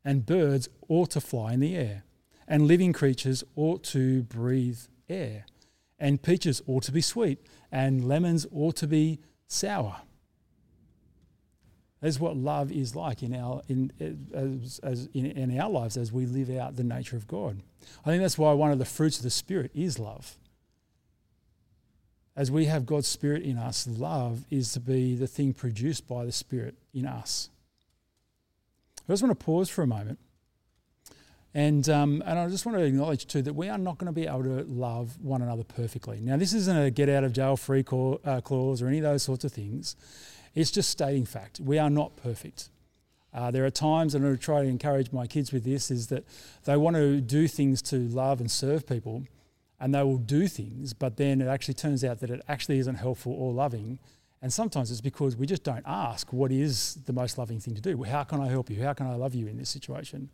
[0.04, 2.02] and birds ought to fly in the air,
[2.48, 5.46] and living creatures ought to breathe air,
[5.98, 7.38] and peaches ought to be sweet,
[7.70, 10.02] and lemons ought to be sour.
[12.02, 13.92] That's what love is like in our in
[14.34, 17.62] as, as in, in our lives as we live out the nature of God.
[18.04, 20.36] I think that's why one of the fruits of the Spirit is love.
[22.34, 26.24] As we have God's Spirit in us, love is to be the thing produced by
[26.24, 27.50] the Spirit in us.
[29.08, 30.18] I just want to pause for a moment.
[31.54, 34.12] And, um, and I just want to acknowledge too that we are not going to
[34.12, 36.18] be able to love one another perfectly.
[36.20, 39.22] Now, this isn't a get out of jail free uh, clause or any of those
[39.22, 39.94] sorts of things.
[40.54, 41.60] It's just stating fact.
[41.60, 42.68] We are not perfect.
[43.34, 46.24] Uh, there are times, and I try to encourage my kids with this, is that
[46.64, 49.24] they want to do things to love and serve people,
[49.80, 52.96] and they will do things, but then it actually turns out that it actually isn't
[52.96, 53.98] helpful or loving.
[54.42, 57.80] And sometimes it's because we just don't ask what is the most loving thing to
[57.80, 58.02] do.
[58.02, 58.82] How can I help you?
[58.82, 60.28] How can I love you in this situation?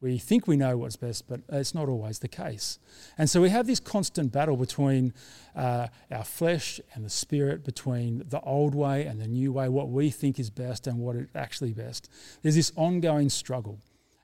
[0.00, 2.78] We think we know what's best, but it's not always the case.
[3.16, 5.12] And so we have this constant battle between
[5.56, 9.88] uh, our flesh and the spirit, between the old way and the new way, what
[9.88, 12.08] we think is best and what is actually best.
[12.42, 13.80] There's this ongoing struggle.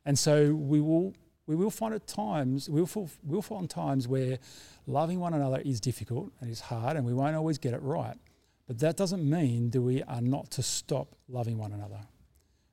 [0.06, 1.12] And so we will,
[1.48, 2.88] we will find at times, we'll,
[3.24, 4.38] we'll find times where
[4.86, 8.16] loving one another is difficult and is hard and we won't always get it right.
[8.68, 12.00] But that doesn't mean that we are not to stop loving one another.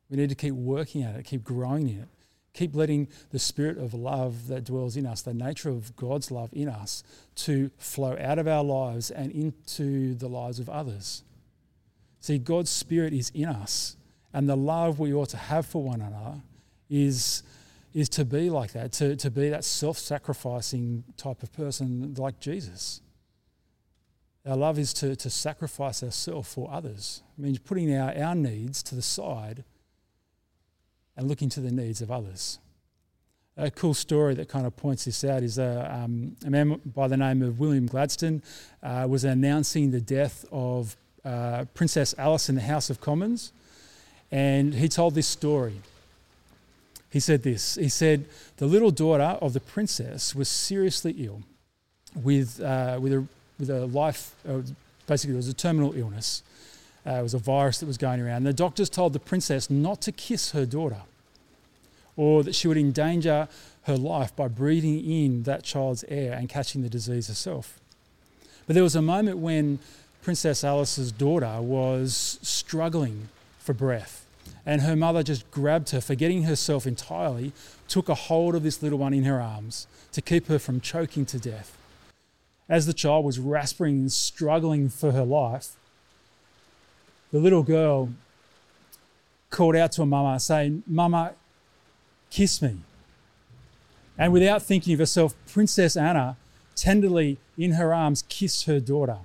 [0.08, 2.08] We need to keep working at it, keep growing in it
[2.54, 6.50] Keep letting the spirit of love that dwells in us, the nature of God's love
[6.52, 7.04] in us,
[7.36, 11.24] to flow out of our lives and into the lives of others.
[12.20, 13.96] See, God's spirit is in us,
[14.34, 16.42] and the love we ought to have for one another
[16.90, 17.42] is,
[17.94, 22.40] is to be like that, to, to be that self sacrificing type of person like
[22.40, 23.02] Jesus.
[24.46, 27.24] Our love is to, to sacrifice ourselves for others.
[27.38, 29.64] It means putting our, our needs to the side
[31.16, 32.60] and looking to the needs of others.
[33.58, 36.80] A cool story that kind of points this out is a, uh, um, a man
[36.86, 38.42] by the name of William Gladstone
[38.82, 40.96] uh, was announcing the death of
[41.26, 43.52] uh, Princess Alice in the House of Commons,
[44.32, 45.82] and he told this story.
[47.12, 48.26] He said this He said,
[48.58, 51.42] The little daughter of the princess was seriously ill
[52.16, 53.26] with, uh, with, a,
[53.60, 54.62] with a life, uh,
[55.08, 56.44] basically, it was a terminal illness.
[57.06, 58.44] Uh, it was a virus that was going around.
[58.44, 61.02] The doctors told the princess not to kiss her daughter
[62.16, 63.48] or that she would endanger
[63.84, 67.80] her life by breathing in that child's air and catching the disease herself.
[68.68, 69.80] But there was a moment when
[70.22, 74.26] Princess Alice's daughter was struggling for breath,
[74.66, 77.54] and her mother just grabbed her, forgetting herself entirely,
[77.88, 81.26] took a hold of this little one in her arms to keep her from choking
[81.26, 81.76] to death.
[82.70, 85.72] As the child was rasping and struggling for her life,
[87.32, 88.10] the little girl
[89.50, 91.34] called out to her mama, saying, Mama,
[92.30, 92.78] kiss me.
[94.18, 96.38] And without thinking of herself, Princess Anna
[96.76, 99.20] tenderly in her arms kissed her daughter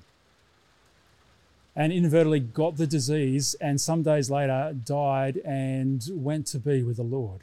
[1.75, 6.97] and inadvertently got the disease and some days later died and went to be with
[6.97, 7.43] the Lord.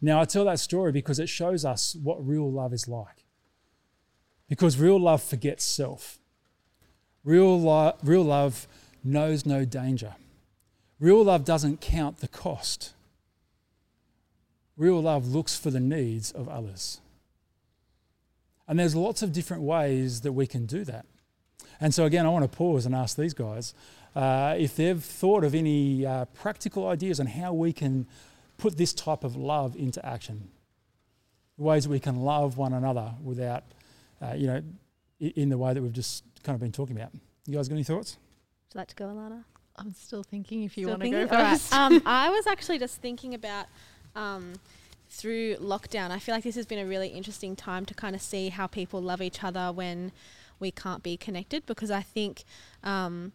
[0.00, 3.24] Now, I tell that story because it shows us what real love is like.
[4.48, 6.18] Because real love forgets self.
[7.24, 8.68] Real, lo- real love
[9.06, 10.14] knows no danger.
[10.98, 12.92] Real love doesn't count the cost.
[14.76, 17.00] Real love looks for the needs of others.
[18.68, 21.06] And there's lots of different ways that we can do that.
[21.80, 23.74] And so, again, I want to pause and ask these guys
[24.14, 28.06] uh, if they've thought of any uh, practical ideas on how we can
[28.56, 30.48] put this type of love into action.
[31.58, 33.64] Ways we can love one another without,
[34.20, 34.62] uh, you know,
[35.20, 37.12] in the way that we've just kind of been talking about.
[37.46, 38.16] You guys got any thoughts?
[38.76, 39.44] Would you like to go, Alana?
[39.76, 41.72] I'm still thinking if you want to go first.
[41.74, 43.64] um, I was actually just thinking about
[44.14, 44.52] um,
[45.08, 46.10] through lockdown.
[46.10, 48.66] I feel like this has been a really interesting time to kind of see how
[48.66, 50.12] people love each other when
[50.60, 52.44] we can't be connected because I think.
[52.84, 53.32] Um,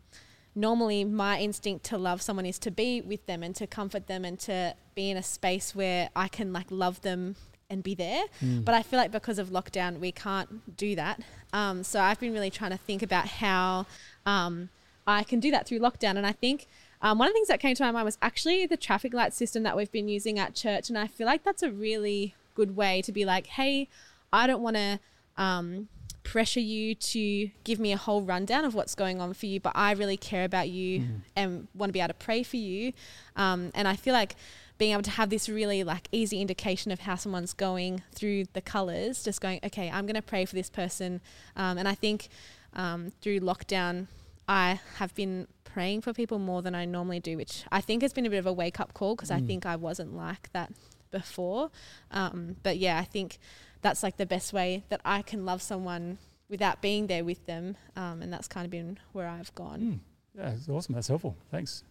[0.54, 4.26] normally my instinct to love someone is to be with them and to comfort them
[4.26, 7.38] and to be in a space where I can like love them
[7.70, 8.26] and be there.
[8.44, 8.66] Mm.
[8.66, 11.22] But I feel like because of lockdown, we can't do that.
[11.54, 13.86] Um, so I've been really trying to think about how
[14.26, 14.68] um,
[15.08, 16.18] I can do that through lockdown.
[16.18, 16.68] And I think
[17.02, 19.34] um, one of the things that came to my mind was actually the traffic light
[19.34, 20.90] system that we've been using at church.
[20.90, 23.88] And I feel like that's a really good way to be like, hey,
[24.32, 25.00] I don't want to
[25.38, 25.88] um,
[26.24, 29.74] pressure you to give me a whole rundown of what's going on for you, but
[29.76, 31.22] I really care about you mm.
[31.36, 32.94] and want to be able to pray for you.
[33.36, 34.36] Um, and I feel like
[34.78, 38.62] being able to have this really like easy indication of how someone's going through the
[38.62, 41.22] colors, just going, okay, I'm going to pray for this person.
[41.56, 42.30] Um, and I think
[42.74, 44.08] um, through lockdown,
[44.52, 48.12] I have been praying for people more than I normally do, which I think has
[48.12, 49.48] been a bit of a wake up call because I Mm.
[49.48, 50.72] think I wasn't like that
[51.10, 51.72] before.
[52.12, 53.38] Um, but yeah, I think
[53.82, 56.18] that's like the best way that I can love someone
[56.50, 57.78] without being there with them.
[57.96, 59.80] Um, and that's kind of been where I've gone.
[59.80, 60.00] Mm.
[60.38, 60.96] Yeah, that's awesome.
[60.96, 61.36] That's helpful.
[61.50, 61.84] Thanks.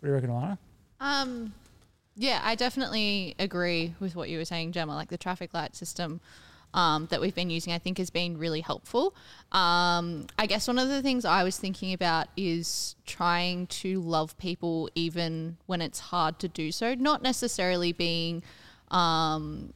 [0.00, 0.58] What do you reckon, Alana?
[1.00, 1.54] Um,
[2.16, 4.94] yeah, I definitely agree with what you were saying, Gemma.
[4.96, 6.20] Like the traffic light system
[6.74, 9.14] um, that we've been using, I think has been really helpful.
[9.52, 14.36] Um, I guess one of the things I was thinking about is trying to love
[14.36, 16.94] people even when it's hard to do so.
[16.94, 18.42] Not necessarily being,
[18.90, 19.72] um,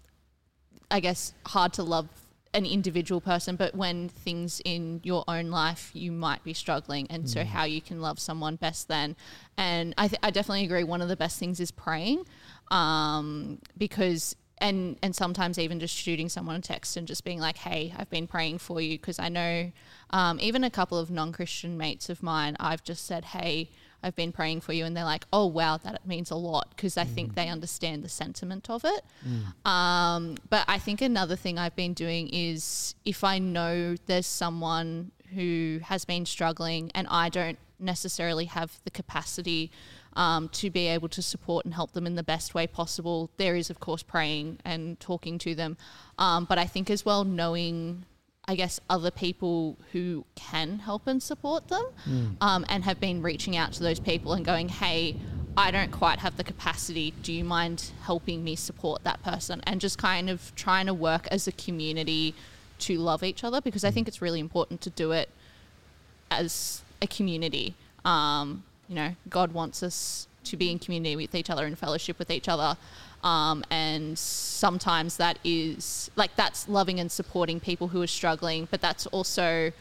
[0.91, 2.09] I guess, hard to love
[2.55, 7.29] an individual person, but when things in your own life you might be struggling, and
[7.29, 9.15] so how you can love someone best then.
[9.57, 10.83] And I, th- I definitely agree.
[10.83, 12.25] One of the best things is praying,
[12.71, 17.59] um, because and and sometimes even just shooting someone a text and just being like,
[17.59, 19.73] "Hey, I've been praying for you," because I know
[20.11, 24.31] um, even a couple of non-Christian mates of mine, I've just said, "Hey." I've been
[24.31, 27.35] praying for you, and they're like, "Oh wow, that means a lot," because I think
[27.35, 29.05] they understand the sentiment of it.
[29.69, 35.11] Um, but I think another thing I've been doing is if I know there's someone
[35.35, 39.71] who has been struggling and I don't necessarily have the capacity
[40.19, 43.57] um, to be able to support and help them in the best way possible, there
[43.57, 45.79] is, of course, praying and talking to them.
[46.19, 48.05] Um, but I think as well, knowing.
[48.51, 51.85] I guess other people who can help and support them,
[52.41, 55.17] um, and have been reaching out to those people and going, "Hey,
[55.59, 57.13] I don't quite have the capacity.
[57.23, 59.61] Do you mind helping me support that person?
[59.67, 62.35] And just kind of trying to work as a community
[62.79, 65.29] to love each other because I think it's really important to do it
[66.31, 67.75] as a community.
[68.05, 72.19] Um, you know, God wants us to be in community with each other and fellowship
[72.19, 72.77] with each other.
[73.23, 78.81] Um, and sometimes that is like that's loving and supporting people who are struggling, but
[78.81, 79.73] that's also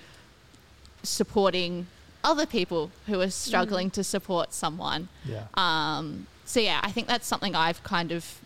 [1.04, 1.88] supporting
[2.24, 5.08] other people who are struggling to support someone.
[5.24, 5.44] Yeah.
[5.54, 8.40] Um, so yeah, I think that's something I've kind of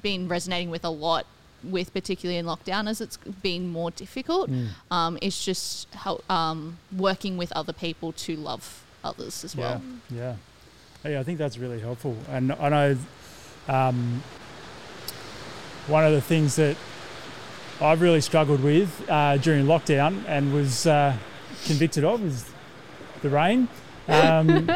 [0.00, 1.26] been resonating with a lot
[1.62, 4.48] with particularly in lockdown as it's been more difficult
[4.90, 9.80] um, is just how, um, working with other people to love others as well.
[10.10, 10.36] Yeah,
[11.04, 11.10] yeah.
[11.10, 12.16] Yeah, I think that's really helpful.
[12.28, 12.96] And I know
[13.68, 14.22] um,
[15.86, 16.76] one of the things that
[17.80, 21.16] I've really struggled with uh, during lockdown and was uh,
[21.64, 22.50] convicted of is
[23.22, 23.68] the rain.
[24.08, 24.70] Um,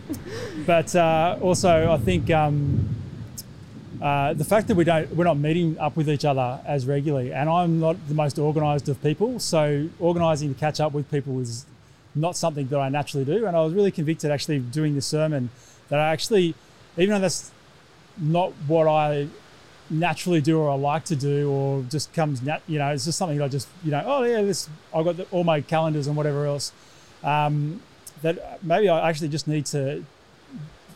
[0.66, 2.94] but uh, also, I think um,
[4.02, 7.32] uh, the fact that we don't we're not meeting up with each other as regularly,
[7.32, 11.40] and I'm not the most organised of people, so organising to catch up with people
[11.40, 11.64] is
[12.14, 13.46] not something that I naturally do.
[13.46, 15.50] And I was really convicted actually doing this sermon
[15.88, 16.54] that I actually,
[16.96, 17.50] even though that's
[18.18, 19.28] not what I
[19.90, 23.18] naturally do or I like to do or just comes nat you know it's just
[23.18, 26.06] something that I just you know oh yeah this I've got the, all my calendars
[26.06, 26.72] and whatever else
[27.22, 27.82] um,
[28.22, 30.04] that maybe I actually just need to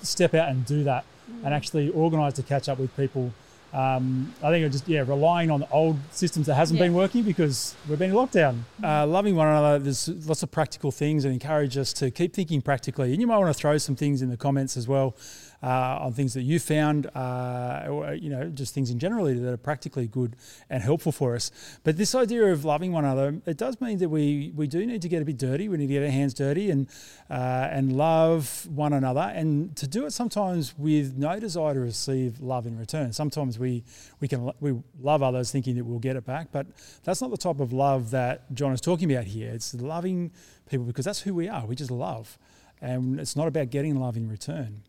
[0.02, 1.04] step out and do that
[1.44, 3.32] and actually organise to catch up with people
[3.72, 7.74] um, I think it just yeah relying on old systems that hasn't been working because
[7.88, 8.60] we've been in lockdown.
[8.82, 12.62] Uh, loving one another, there's lots of practical things and encourage us to keep thinking
[12.62, 13.12] practically.
[13.12, 15.14] And you might want to throw some things in the comments as well
[15.62, 19.52] uh, on things that you found, uh, or you know just things in general that
[19.52, 20.36] are practically good
[20.70, 21.50] and helpful for us.
[21.82, 25.02] But this idea of loving one another, it does mean that we we do need
[25.02, 25.68] to get a bit dirty.
[25.68, 26.88] We need to get our hands dirty and
[27.28, 32.40] uh, and love one another, and to do it sometimes with no desire to receive
[32.40, 33.12] love in return.
[33.12, 33.82] Sometimes we
[34.20, 36.66] we can we love others thinking that we'll get it back, but
[37.02, 39.50] that's not the type of love that John is talking about here.
[39.50, 40.30] It's loving
[40.70, 41.66] people because that's who we are.
[41.66, 42.38] We just love,
[42.80, 44.82] and it's not about getting love in return.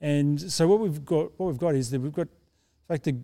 [0.00, 3.16] And so what we've got, what we've got is that we've got the fact that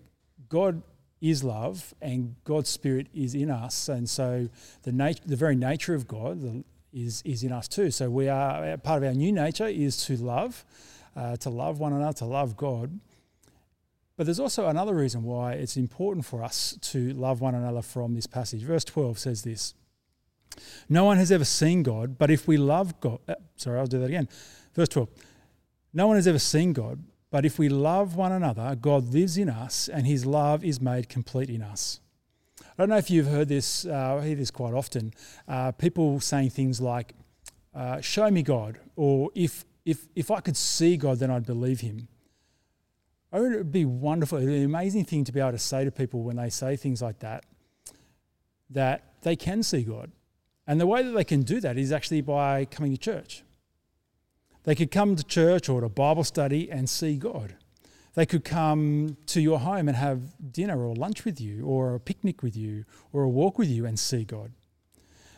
[0.49, 0.83] God
[1.20, 4.49] is love and God's Spirit is in us, and so
[4.83, 7.91] the nature, the very nature of God the, is is in us too.
[7.91, 10.64] So we are part of our new nature is to love,
[11.14, 13.01] uh, to love one another, to love God.
[14.16, 18.14] But there's also another reason why it's important for us to love one another from
[18.14, 18.62] this passage.
[18.62, 19.74] Verse 12 says this
[20.89, 23.99] No one has ever seen God, but if we love God, uh, sorry, I'll do
[24.01, 24.29] that again.
[24.74, 25.09] Verse 12
[25.97, 29.49] No one has ever seen God, but if we love one another, God lives in
[29.49, 32.01] us and his love is made complete in us.
[32.61, 35.15] I don't know if you've heard this, uh, I hear this quite often.
[35.49, 37.15] Uh, people saying things like,
[37.75, 41.81] uh, Show me God, or if, if, if I could see God, then I'd believe
[41.81, 42.09] him.
[43.33, 45.91] I think it would be wonderful, an amazing thing to be able to say to
[45.91, 47.47] people when they say things like that,
[48.69, 50.13] that they can see God.
[50.67, 53.45] And the way that they can do that is actually by coming to church.
[54.67, 57.55] They could come to church or to Bible study and see God.
[58.14, 62.01] They could come to your home and have dinner or lunch with you, or a
[62.01, 64.51] picnic with you, or a walk with you and see God.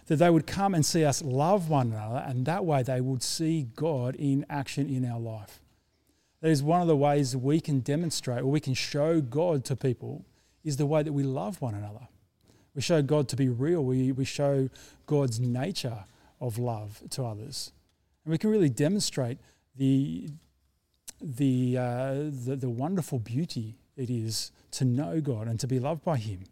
[0.06, 3.22] That they would come and see us love one another, and that way they would
[3.22, 5.60] see God in action in our life.
[6.40, 9.76] That is one of the ways we can demonstrate or we can show God to
[9.76, 10.24] people
[10.64, 12.08] is the way that we love one another.
[12.74, 13.84] We show God to be real.
[13.84, 14.70] We, we show
[15.04, 16.04] God's nature
[16.40, 17.72] of love to others.
[18.28, 19.38] And we can really demonstrate
[19.74, 20.28] the,
[21.18, 22.14] the, uh,
[22.44, 26.44] the, the wonderful beauty it is to know God and to be loved by Him.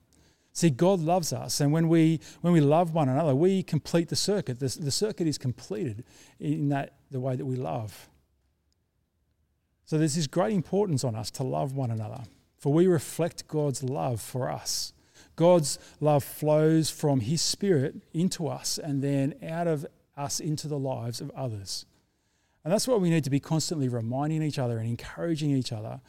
[0.55, 4.16] See, God loves us, and when we when we love one another, we complete the
[4.16, 4.59] circuit.
[4.59, 6.03] The, the circuit is completed
[6.41, 8.09] in that the way that we love.
[9.85, 12.22] So there's this great importance on us to love one another,
[12.57, 14.95] for we reflect God's love for us.
[15.37, 19.85] God's love flows from His Spirit into us and then out of
[20.17, 21.87] us into the lives of others.
[22.64, 26.01] And that's what we need to be constantly reminding each other and encouraging each other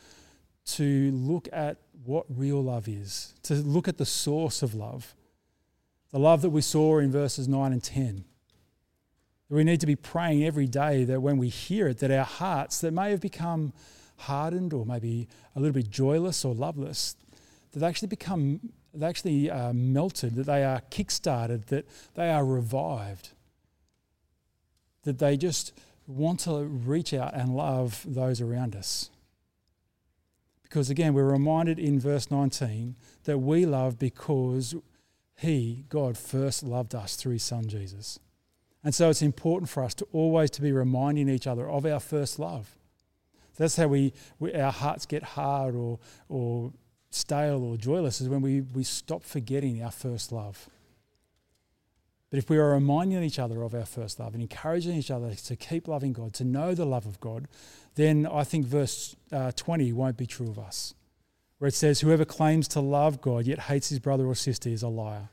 [0.65, 5.15] to look at what real love is, to look at the source of love.
[6.11, 8.25] The love that we saw in verses 9 and 10
[9.49, 12.81] we need to be praying every day that when we hear it, that our hearts
[12.81, 13.73] that may have become
[14.17, 17.15] hardened or maybe a little bit joyless or loveless,
[17.71, 18.59] that they actually become,
[18.93, 23.29] they actually uh, melted, that they are kick-started, that they are revived,
[25.07, 25.71] that they just
[26.05, 29.09] want to reach out and love those around us.
[30.63, 34.75] Because again, we're reminded in verse 19 that we love because
[35.37, 38.19] He, God, first loved us through His Son Jesus.
[38.83, 42.01] And so it's important for us to always to be reminding each other of our
[42.01, 42.75] first love.
[43.55, 46.73] That's how we, we our hearts get hard or, or
[47.11, 50.67] stale or joyless is when we, we stop forgetting our first love.
[52.29, 55.33] But if we are reminding each other of our first love and encouraging each other
[55.33, 57.47] to keep loving God, to know the love of God,
[57.95, 60.93] then I think verse uh, 20 won't be true of us,
[61.57, 64.83] where it says, Whoever claims to love God yet hates his brother or sister is
[64.83, 65.29] a liar.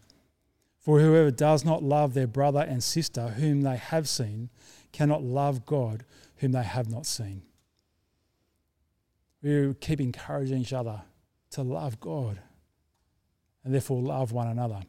[0.79, 4.51] For whoever does not love their brother and sister whom they have seen
[4.93, 6.05] cannot love God
[6.37, 7.43] whom they have not seen.
[9.43, 11.03] We keep encouraging each other
[11.53, 12.39] to love God
[13.65, 14.81] and therefore love one another.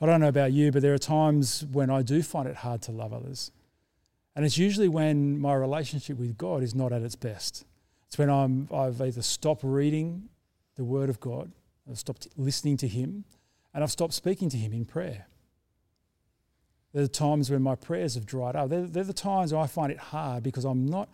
[0.00, 2.82] I don't know about you, but there are times when I do find it hard
[2.82, 3.50] to love others.
[4.36, 7.64] And it's usually when my relationship with God is not at its best.
[8.06, 10.28] It's when I'm, I've either stopped reading
[10.76, 11.50] the Word of God,
[11.90, 13.24] I've stopped listening to Him,
[13.74, 15.26] and I've stopped speaking to Him in prayer.
[16.92, 18.70] They're the times when my prayers have dried up.
[18.70, 21.08] They're, they're the times I find it hard because I'm not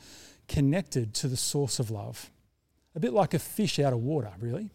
[0.47, 2.31] connected to the source of love.
[2.95, 4.71] A bit like a fish out of water, really.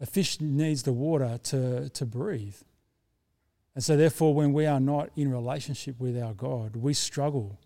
[0.00, 2.56] A fish needs the water to, to breathe.
[3.80, 7.58] And so, therefore, when we are not in relationship with our God, we struggle.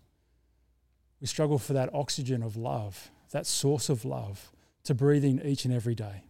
[1.19, 4.53] We struggle for that oxygen of love, that source of love
[4.85, 6.23] to breathe in each and every day.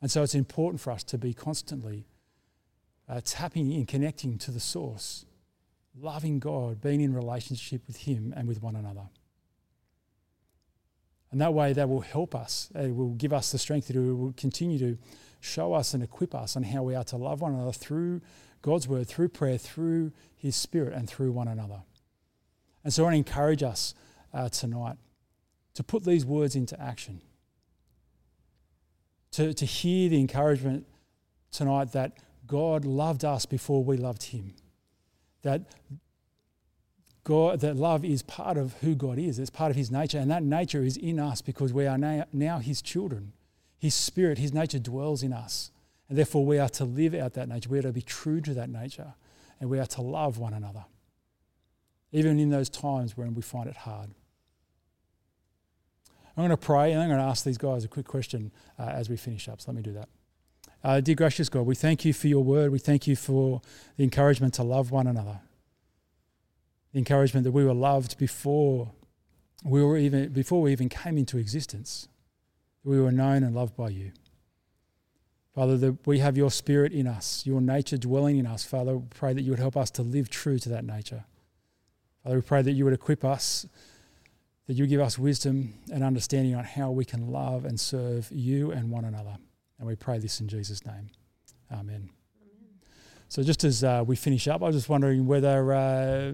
[0.00, 2.08] And so, it's important for us to be constantly
[3.08, 5.24] uh, tapping in, connecting to the source,
[5.96, 9.08] loving God, being in relationship with Him and with one another.
[11.30, 12.72] And that way, that will help us.
[12.74, 14.98] It will give us the strength to will continue to
[15.38, 18.20] show us and equip us on how we are to love one another through
[18.62, 21.82] God's word, through prayer, through His Spirit, and through one another.
[22.84, 23.94] And so I want to encourage us
[24.32, 24.96] uh, tonight
[25.74, 27.20] to put these words into action,
[29.32, 30.86] to, to hear the encouragement
[31.50, 32.12] tonight that
[32.46, 34.54] God loved us before we loved him.
[35.42, 35.62] That
[37.24, 39.38] God, that love is part of who God is.
[39.38, 42.26] It's part of his nature, and that nature is in us because we are now,
[42.32, 43.32] now his children.
[43.78, 45.70] His spirit, his nature dwells in us.
[46.08, 47.68] And therefore, we are to live out that nature.
[47.68, 49.14] We are to be true to that nature,
[49.60, 50.84] and we are to love one another,
[52.10, 54.10] even in those times when we find it hard.
[56.36, 58.84] I'm going to pray, and I'm going to ask these guys a quick question uh,
[58.84, 59.60] as we finish up.
[59.60, 60.08] So let me do that.
[60.84, 62.72] Uh, dear gracious God, we thank you for your word.
[62.72, 63.60] We thank you for
[63.96, 65.40] the encouragement to love one another.
[66.92, 68.92] The encouragement that we were loved before
[69.64, 72.08] we were even before we even came into existence.
[72.84, 74.12] We were known and loved by you.
[75.54, 78.64] Father, that we have your spirit in us, your nature dwelling in us.
[78.64, 81.24] Father, we pray that you would help us to live true to that nature.
[82.22, 83.66] Father, we pray that you would equip us,
[84.66, 88.70] that you give us wisdom and understanding on how we can love and serve you
[88.70, 89.36] and one another.
[89.78, 91.10] And we pray this in Jesus' name.
[91.70, 92.08] Amen.
[93.28, 96.32] So, just as uh, we finish up, I was just wondering whether uh,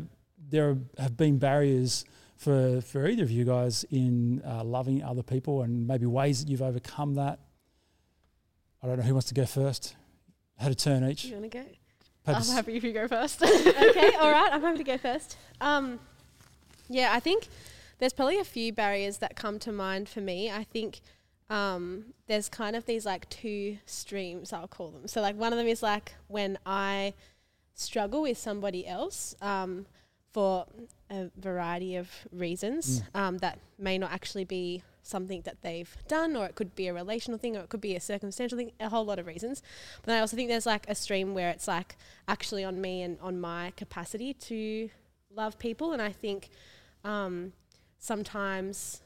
[0.49, 2.05] there have been barriers
[2.37, 6.51] for, for either of you guys in uh, loving other people and maybe ways that
[6.51, 7.41] you've overcome that.
[8.83, 9.97] I don't know who wants to go first.
[10.57, 11.25] Had a turn each.
[11.25, 11.65] You want to go?
[12.27, 13.43] I'm happy if you go first.
[13.45, 14.51] okay, all right.
[14.53, 15.37] I'm happy to go first.
[15.61, 15.99] Um,
[16.89, 17.49] yeah, I think
[17.99, 20.51] there's probably a few barriers that come to mind for me.
[20.51, 21.01] I think
[21.51, 25.09] um, there's kind of these like two streams, I'll call them.
[25.09, 27.15] So, like, one of them is like when I
[27.75, 29.87] struggle with somebody else um,
[30.33, 30.67] for
[31.11, 36.47] a variety of reasons um, that may not actually be something that they've done, or
[36.47, 39.05] it could be a relational thing, or it could be a circumstantial thing, a whole
[39.05, 39.63] lot of reasons.
[40.05, 41.97] But I also think there's like a stream where it's like
[42.27, 44.91] actually on me and on my capacity to
[45.35, 45.93] love people.
[45.93, 46.51] And I think
[47.05, 47.53] um,
[47.99, 49.03] sometimes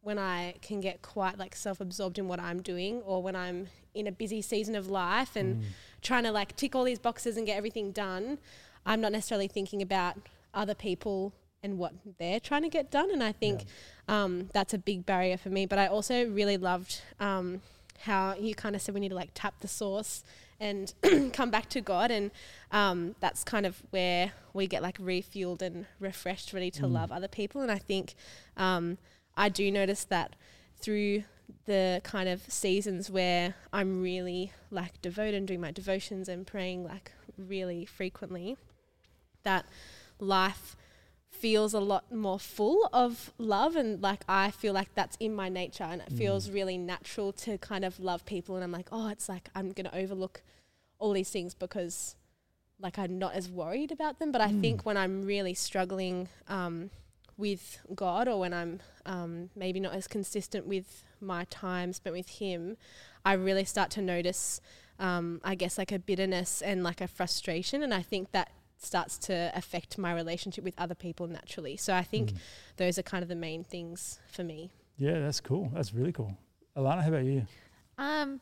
[0.00, 3.68] when I can get quite like self absorbed in what I'm doing or when I'm
[3.94, 5.62] in a busy season of life and
[6.00, 8.38] trying to like tick all these boxes and get everything done,
[8.86, 10.16] I'm not necessarily thinking about
[10.54, 11.32] other people
[11.62, 13.10] and what they're trying to get done.
[13.10, 13.64] And I think
[14.08, 15.66] um, that's a big barrier for me.
[15.66, 17.62] But I also really loved um,
[18.00, 20.24] how you kind of said we need to like tap the source
[20.58, 20.92] and
[21.32, 22.10] come back to God.
[22.10, 22.30] And
[22.70, 27.28] um, that's kind of where we get like refueled and refreshed, ready to love other
[27.28, 27.60] people.
[27.60, 28.14] And I think
[28.56, 28.98] um,
[29.36, 30.36] I do notice that
[30.76, 31.24] through
[31.66, 36.84] the kind of seasons where I'm really like devoted and doing my devotions and praying
[36.84, 38.56] like really frequently,
[39.44, 39.66] that
[40.18, 40.76] life
[41.42, 45.48] feels a lot more full of love and like I feel like that's in my
[45.48, 49.08] nature and it feels really natural to kind of love people and I'm like, oh,
[49.08, 50.42] it's like I'm gonna overlook
[51.00, 52.14] all these things because
[52.80, 54.30] like I'm not as worried about them.
[54.30, 56.90] But I think when I'm really struggling um,
[57.36, 62.28] with God or when I'm um, maybe not as consistent with my time spent with
[62.28, 62.76] Him,
[63.24, 64.60] I really start to notice,
[65.00, 67.82] um, I guess, like a bitterness and like a frustration.
[67.82, 68.50] And I think that
[68.84, 71.76] starts to affect my relationship with other people naturally.
[71.76, 72.32] So I think
[72.76, 74.70] those are kind of the main things for me.
[74.96, 75.70] Yeah, that's cool.
[75.74, 76.36] That's really cool.
[76.76, 77.46] Alana, how about you?
[77.98, 78.40] Um,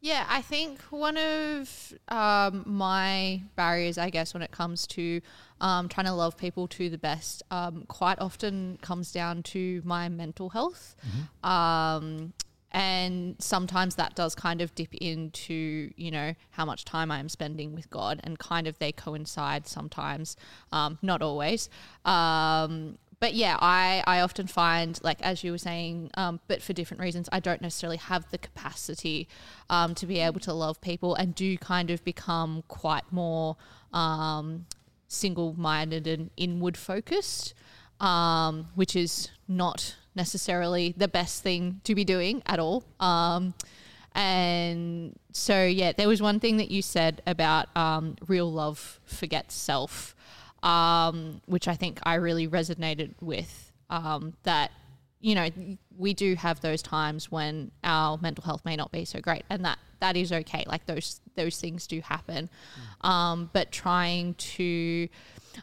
[0.00, 5.20] yeah, I think one of um, my barriers, I guess, when it comes to
[5.60, 10.08] um, trying to love people to the best, um, quite often comes down to my
[10.08, 10.96] mental health.
[11.44, 12.32] Um,
[12.72, 17.28] and sometimes that does kind of dip into, you know, how much time I am
[17.28, 20.36] spending with God, and kind of they coincide sometimes,
[20.72, 21.68] um, not always.
[22.04, 26.72] Um, but yeah, I, I often find, like as you were saying, um, but for
[26.72, 29.28] different reasons, I don't necessarily have the capacity
[29.70, 33.56] um, to be able to love people and do kind of become quite more
[33.92, 34.66] um,
[35.06, 37.54] single minded and inward focused,
[38.00, 42.84] um, which is not necessarily the best thing to be doing at all.
[43.00, 43.54] Um,
[44.14, 49.54] and so, yeah, there was one thing that you said about um, real love forgets
[49.54, 50.14] self
[50.62, 53.72] um, which I think I really resonated with.
[53.90, 54.70] Um, that
[55.20, 55.48] you know
[55.96, 59.64] we do have those times when our mental health may not be so great, and
[59.64, 60.64] that that is okay.
[60.66, 62.48] Like those those things do happen,
[63.02, 65.08] um, but trying to,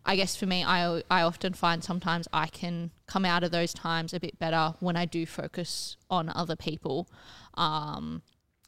[0.05, 3.73] I guess for me, I I often find sometimes I can come out of those
[3.73, 7.07] times a bit better when I do focus on other people.
[7.55, 8.21] Um,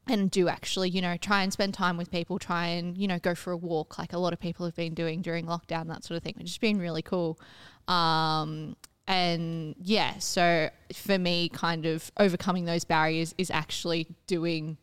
[0.08, 3.20] and do actually, you know, try and spend time with people, try and, you know,
[3.20, 6.04] go for a walk like a lot of people have been doing during lockdown, that
[6.04, 7.40] sort of thing, which has been really cool.
[7.88, 8.76] Um,
[9.08, 14.78] and yeah, so for me, kind of overcoming those barriers is actually doing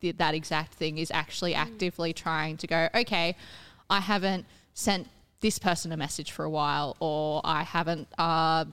[0.00, 3.36] the, that exact thing, is actually actively trying to go, okay,
[3.88, 4.44] I haven't
[4.74, 5.08] sent
[5.40, 8.64] this person a message for a while, or I haven't uh,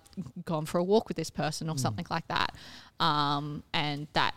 [0.45, 2.55] gone for a walk with this person, or something like that.
[2.99, 4.33] Um, and that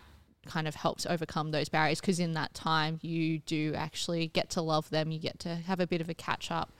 [0.47, 4.63] kind of helps overcome those barriers because in that time you do actually get to
[4.63, 6.71] love them you get to have a bit of a catch up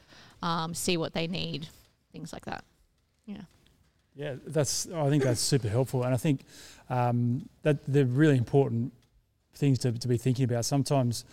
[0.41, 1.67] um, see what they need
[2.13, 2.63] things like that
[3.27, 3.43] yeah
[4.17, 4.89] Yeah, that's.
[4.91, 6.41] I think that's super helpful, and I think
[6.89, 8.93] um, that they're really important
[9.55, 10.65] things to, to be thinking about.
[10.65, 11.25] Sometimes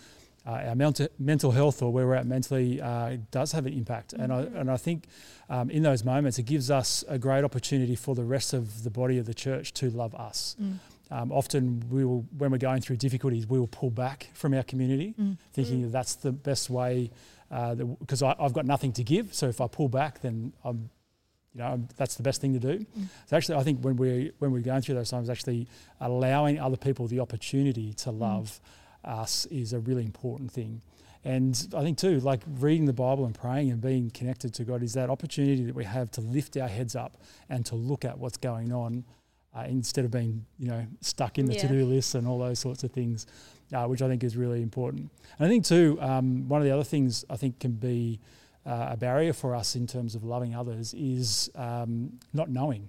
[0.46, 4.12] uh, our mental mental health or where we're at mentally uh, does have an impact,
[4.12, 5.06] and I and I think
[5.48, 8.90] um, in those moments it gives us a great opportunity for the rest of the
[8.90, 10.56] body of the church to love us.
[11.10, 14.62] Um, often we will, when we're going through difficulties, we will pull back from our
[14.62, 15.14] community,
[15.52, 17.10] thinking that that's the best way.
[18.00, 20.90] Because I've got nothing to give, so if I pull back, then I'm
[21.54, 22.84] you know that's the best thing to do.
[23.26, 25.68] So actually, I think when we when we're going through those times, actually
[26.00, 28.60] allowing other people the opportunity to love
[29.04, 30.82] us is a really important thing.
[31.26, 34.82] And I think too, like reading the Bible and praying and being connected to God
[34.82, 37.16] is that opportunity that we have to lift our heads up
[37.48, 39.04] and to look at what's going on
[39.56, 41.62] uh, instead of being you know stuck in the Yeah.
[41.62, 43.26] to-do list and all those sorts of things,
[43.72, 45.10] uh, which I think is really important.
[45.38, 48.20] And I think too, um, one of the other things I think can be
[48.66, 52.88] uh, a barrier for us in terms of loving others is um, not knowing.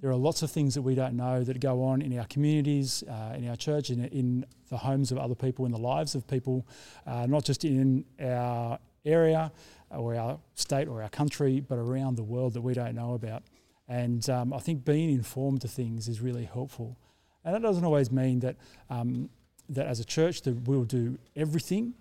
[0.00, 3.02] There are lots of things that we don't know that go on in our communities,
[3.08, 6.26] uh, in our church, in, in the homes of other people, in the lives of
[6.26, 6.66] people,
[7.06, 9.52] uh, not just in our area
[9.90, 13.42] or our state or our country, but around the world that we don't know about.
[13.88, 16.98] And um, I think being informed to things is really helpful.
[17.44, 18.56] And that doesn't always mean that
[18.90, 19.30] um,
[19.68, 21.94] that as a church that we'll do everything,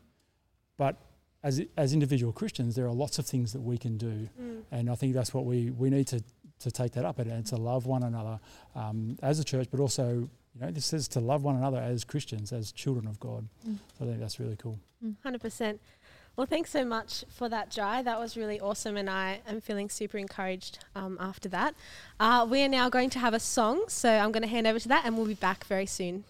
[0.78, 0.96] but
[1.44, 4.64] as as individual Christians, there are lots of things that we can do, Mm.
[4.72, 6.24] and I think that's what we we need to
[6.60, 8.40] to take that up and, and to love one another
[8.76, 12.04] um, as a church, but also you know this says to love one another as
[12.04, 13.48] Christians, as children of God.
[13.68, 13.78] Mm.
[13.98, 14.80] So I think that's really cool.
[15.24, 15.80] Hundred percent.
[16.36, 18.02] Well, thanks so much for that, Jai.
[18.02, 21.76] That was really awesome, and I am feeling super encouraged um, after that.
[22.20, 24.78] Uh, we are now going to have a song, so I'm going to hand over
[24.80, 26.26] to that, and we'll be back very soon.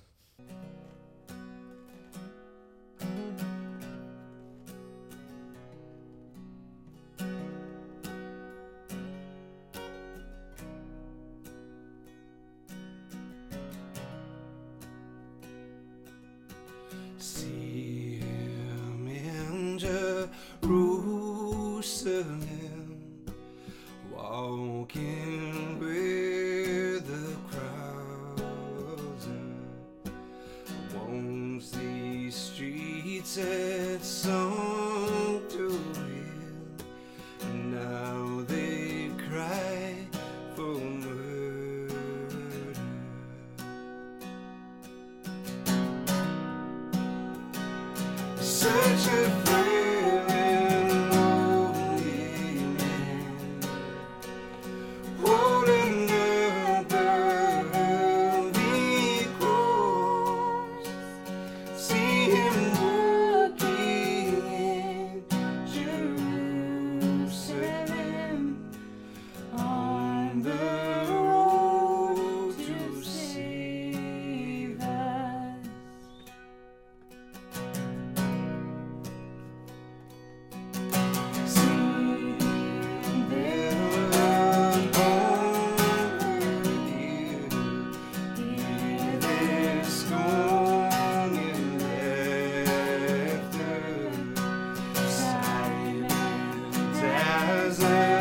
[97.47, 98.14] As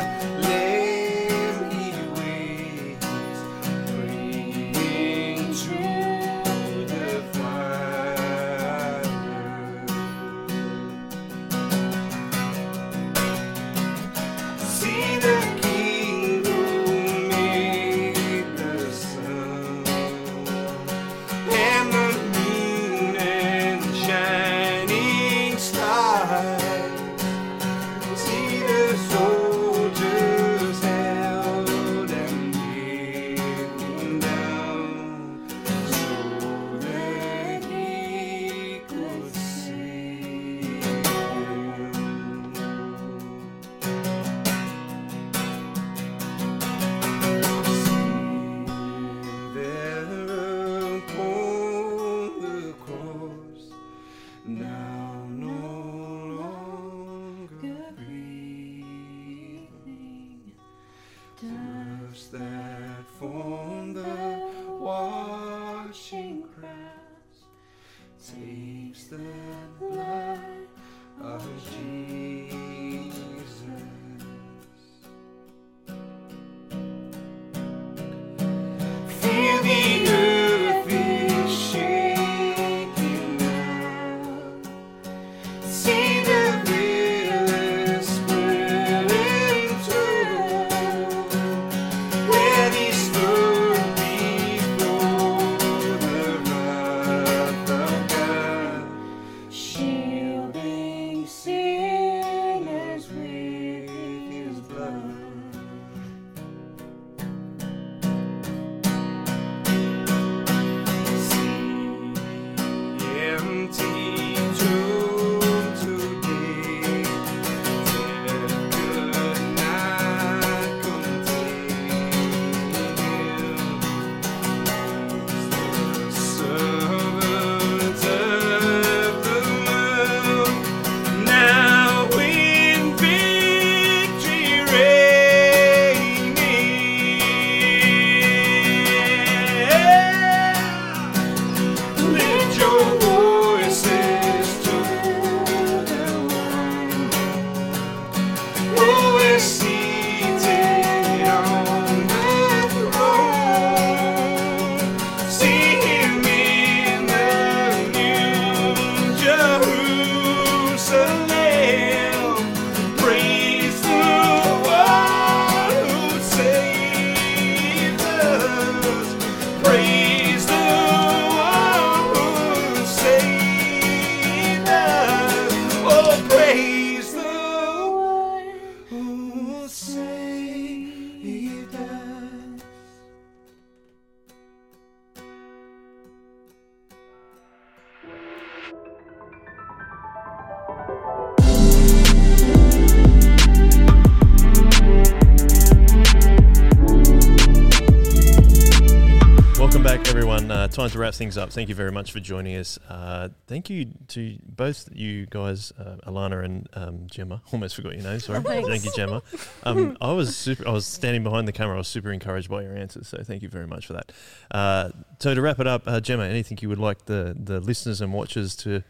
[200.85, 201.51] time to wrap things up.
[201.51, 202.77] Thank you very much for joining us.
[202.87, 207.41] Uh, thank you to both you guys, uh, Alana and um, Gemma.
[207.51, 208.19] Almost forgot your name.
[208.19, 208.39] Sorry.
[208.43, 208.69] Thanks.
[208.69, 209.23] thank you, Gemma.
[209.63, 210.67] Um, I was super.
[210.67, 211.75] I was standing behind the camera.
[211.75, 213.07] I was super encouraged by your answers.
[213.07, 214.11] So thank you very much for that.
[214.51, 218.01] Uh, so to wrap it up, uh, Gemma, anything you would like the the listeners
[218.01, 218.83] and watchers to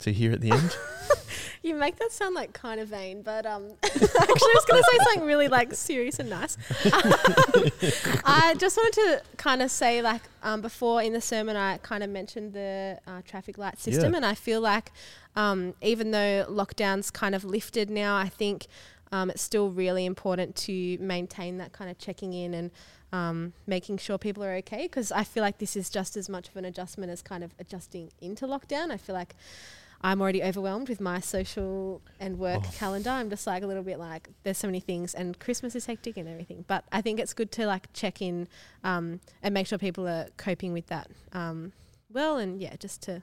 [0.00, 0.76] to hear at the end?
[1.64, 4.88] You make that sound like kind of vain, but um, actually, I was going to
[4.90, 6.56] say something really like serious and nice.
[8.24, 12.02] I just wanted to kind of say, like, um, before in the sermon, I kind
[12.02, 14.16] of mentioned the uh, traffic light system, Yeah.
[14.18, 14.90] and I feel like
[15.36, 18.66] um, even though lockdown's kind of lifted now, I think
[19.12, 22.70] um, it's still really important to maintain that kind of checking in and
[23.12, 26.48] um, making sure people are okay because I feel like this is just as much
[26.48, 28.90] of an adjustment as kind of adjusting into lockdown.
[28.90, 29.34] I feel like
[30.04, 32.70] I'm already overwhelmed with my social and work Oh.
[32.74, 33.10] calendar.
[33.10, 36.16] I'm just like a little bit like there's so many things, and Christmas is hectic
[36.16, 36.64] and everything.
[36.66, 38.48] But I think it's good to like check in
[38.84, 41.72] um, and make sure people are coping with that um,
[42.12, 43.22] well, and yeah, just to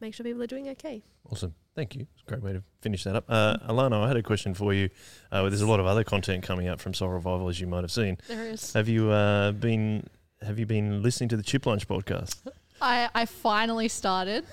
[0.00, 1.02] make sure people are doing okay.
[1.30, 1.54] Awesome.
[1.74, 2.06] Thank you.
[2.14, 3.24] It's a great way to finish that up.
[3.28, 4.88] Uh, Alana, I had a question for you.
[5.30, 7.82] Uh, there's a lot of other content coming up from Soul Revival, as you might
[7.84, 8.18] have seen.
[8.28, 8.72] There is.
[8.72, 10.06] Have you uh, been
[10.42, 12.36] Have you been listening to the Chip Lunch podcast?
[12.82, 14.44] I, I finally started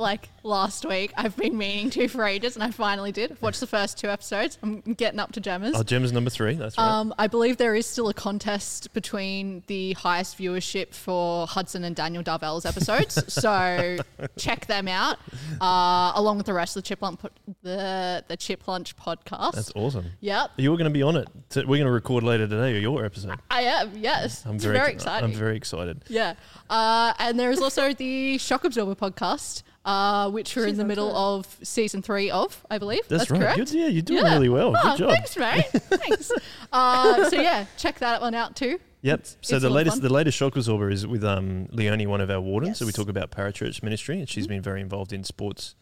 [0.00, 1.12] like last week.
[1.16, 3.32] I've been meaning to for ages, and I finally did.
[3.32, 4.58] I've watched the first two episodes.
[4.62, 5.76] I'm getting up to Gemma's.
[5.76, 6.54] Oh, Gemma's number three.
[6.54, 6.84] That's right.
[6.84, 11.94] Um, I believe there is still a contest between the highest viewership for Hudson and
[11.94, 13.98] Daniel Darvell's episodes, so
[14.36, 15.18] check them out,
[15.60, 17.28] uh, along with the rest of the Chip Lunch, po-
[17.62, 19.52] the the Chip Lunch podcast.
[19.54, 20.06] That's awesome.
[20.20, 21.28] Yep, You're going to be on it.
[21.50, 23.38] So we're going to record later today, your episode.
[23.50, 23.96] I am.
[23.96, 25.30] Yes, I'm it's very, very, ex- exciting.
[25.30, 26.02] I'm very excited.
[26.08, 26.34] Yeah.
[26.68, 31.10] Uh, and there is also the Shock Absorber podcast, uh, which we're in the middle
[31.10, 31.18] three.
[31.18, 33.06] of season three of, I believe.
[33.08, 33.40] That's, right.
[33.40, 33.56] correct.
[33.58, 33.70] Good.
[33.72, 34.32] Yeah, you're doing Yeah.
[34.34, 34.74] really well.
[34.76, 35.10] Oh, Good job.
[35.10, 35.64] Thanks, mate.
[35.72, 36.32] thanks.
[36.72, 38.78] Uh, so yeah, check that one out too.
[39.02, 39.18] Yep.
[39.20, 40.02] It's- so it's the a lot of latest, fun.
[40.08, 42.78] the latest shock absorber is with um, Leonie, one of our wardens.
[42.78, 44.32] So we talk about parachurch ministry, and Mm-hmm.
[44.32, 45.74] she's been very involved in sports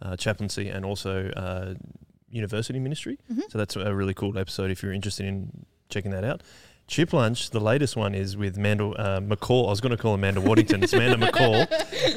[0.00, 1.74] uh, chaplaincy and also uh,
[2.30, 3.18] university ministry.
[3.32, 3.42] Mhm.
[3.50, 6.42] So that's a really cool episode if you're interested in checking that out.
[6.92, 9.66] Chip Lunch, the latest one is with Amanda uh, McCall.
[9.66, 10.82] I was going to call Amanda Waddington.
[10.82, 11.66] It's Amanda McCall.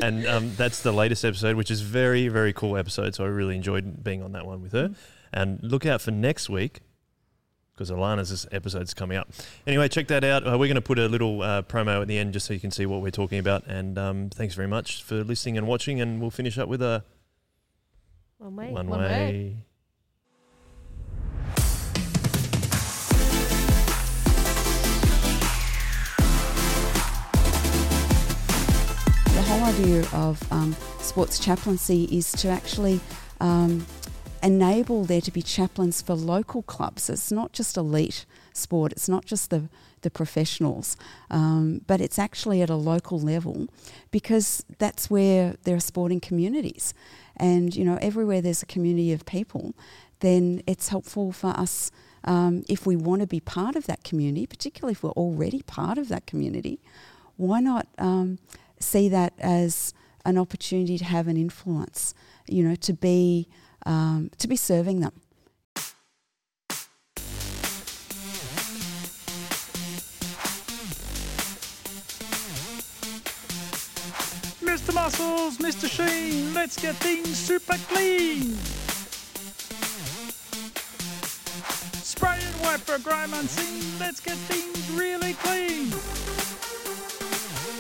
[0.04, 3.16] And um, that's the latest episode, which is very, very cool episode.
[3.16, 4.94] So I really enjoyed being on that one with her.
[5.32, 6.82] And look out for next week
[7.74, 9.30] because Alana's episode's coming up.
[9.66, 10.46] Anyway, check that out.
[10.46, 12.60] Uh, we're going to put a little uh, promo at the end just so you
[12.60, 13.66] can see what we're talking about.
[13.68, 16.02] And um, thanks very much for listening and watching.
[16.02, 17.02] And we'll finish up with a
[18.40, 18.72] One way.
[18.72, 19.08] one, one way.
[19.08, 19.56] way.
[29.66, 33.00] Idea of um, sports chaplaincy is to actually
[33.40, 33.84] um,
[34.44, 37.10] enable there to be chaplains for local clubs.
[37.10, 39.68] It's not just elite sport, it's not just the,
[40.02, 40.98] the professionals,
[41.32, 43.66] um, but it's actually at a local level
[44.12, 46.94] because that's where there are sporting communities.
[47.36, 49.74] And, you know, everywhere there's a community of people,
[50.20, 51.90] then it's helpful for us
[52.24, 55.98] um, if we want to be part of that community, particularly if we're already part
[55.98, 56.80] of that community,
[57.38, 58.38] why not um,
[58.80, 59.94] see that as
[60.26, 62.14] an opportunity to have an influence,
[62.48, 63.48] you know, to be
[63.86, 65.14] um, to be serving them.
[74.62, 74.94] Mr.
[74.94, 75.90] Muscles, Mr.
[75.90, 78.56] Sheen, let's get things super clean.
[82.04, 86.45] Spray and wipe for grime unseen, let's get things really clean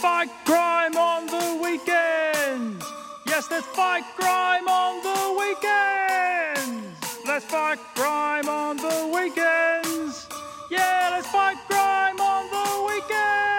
[0.05, 2.85] fight crime on the weekends.
[3.25, 7.25] Yes, let's fight crime on the weekends.
[7.25, 10.27] Let's fight crime on the weekends.
[10.69, 13.54] Yeah, let's fight crime on the weekends.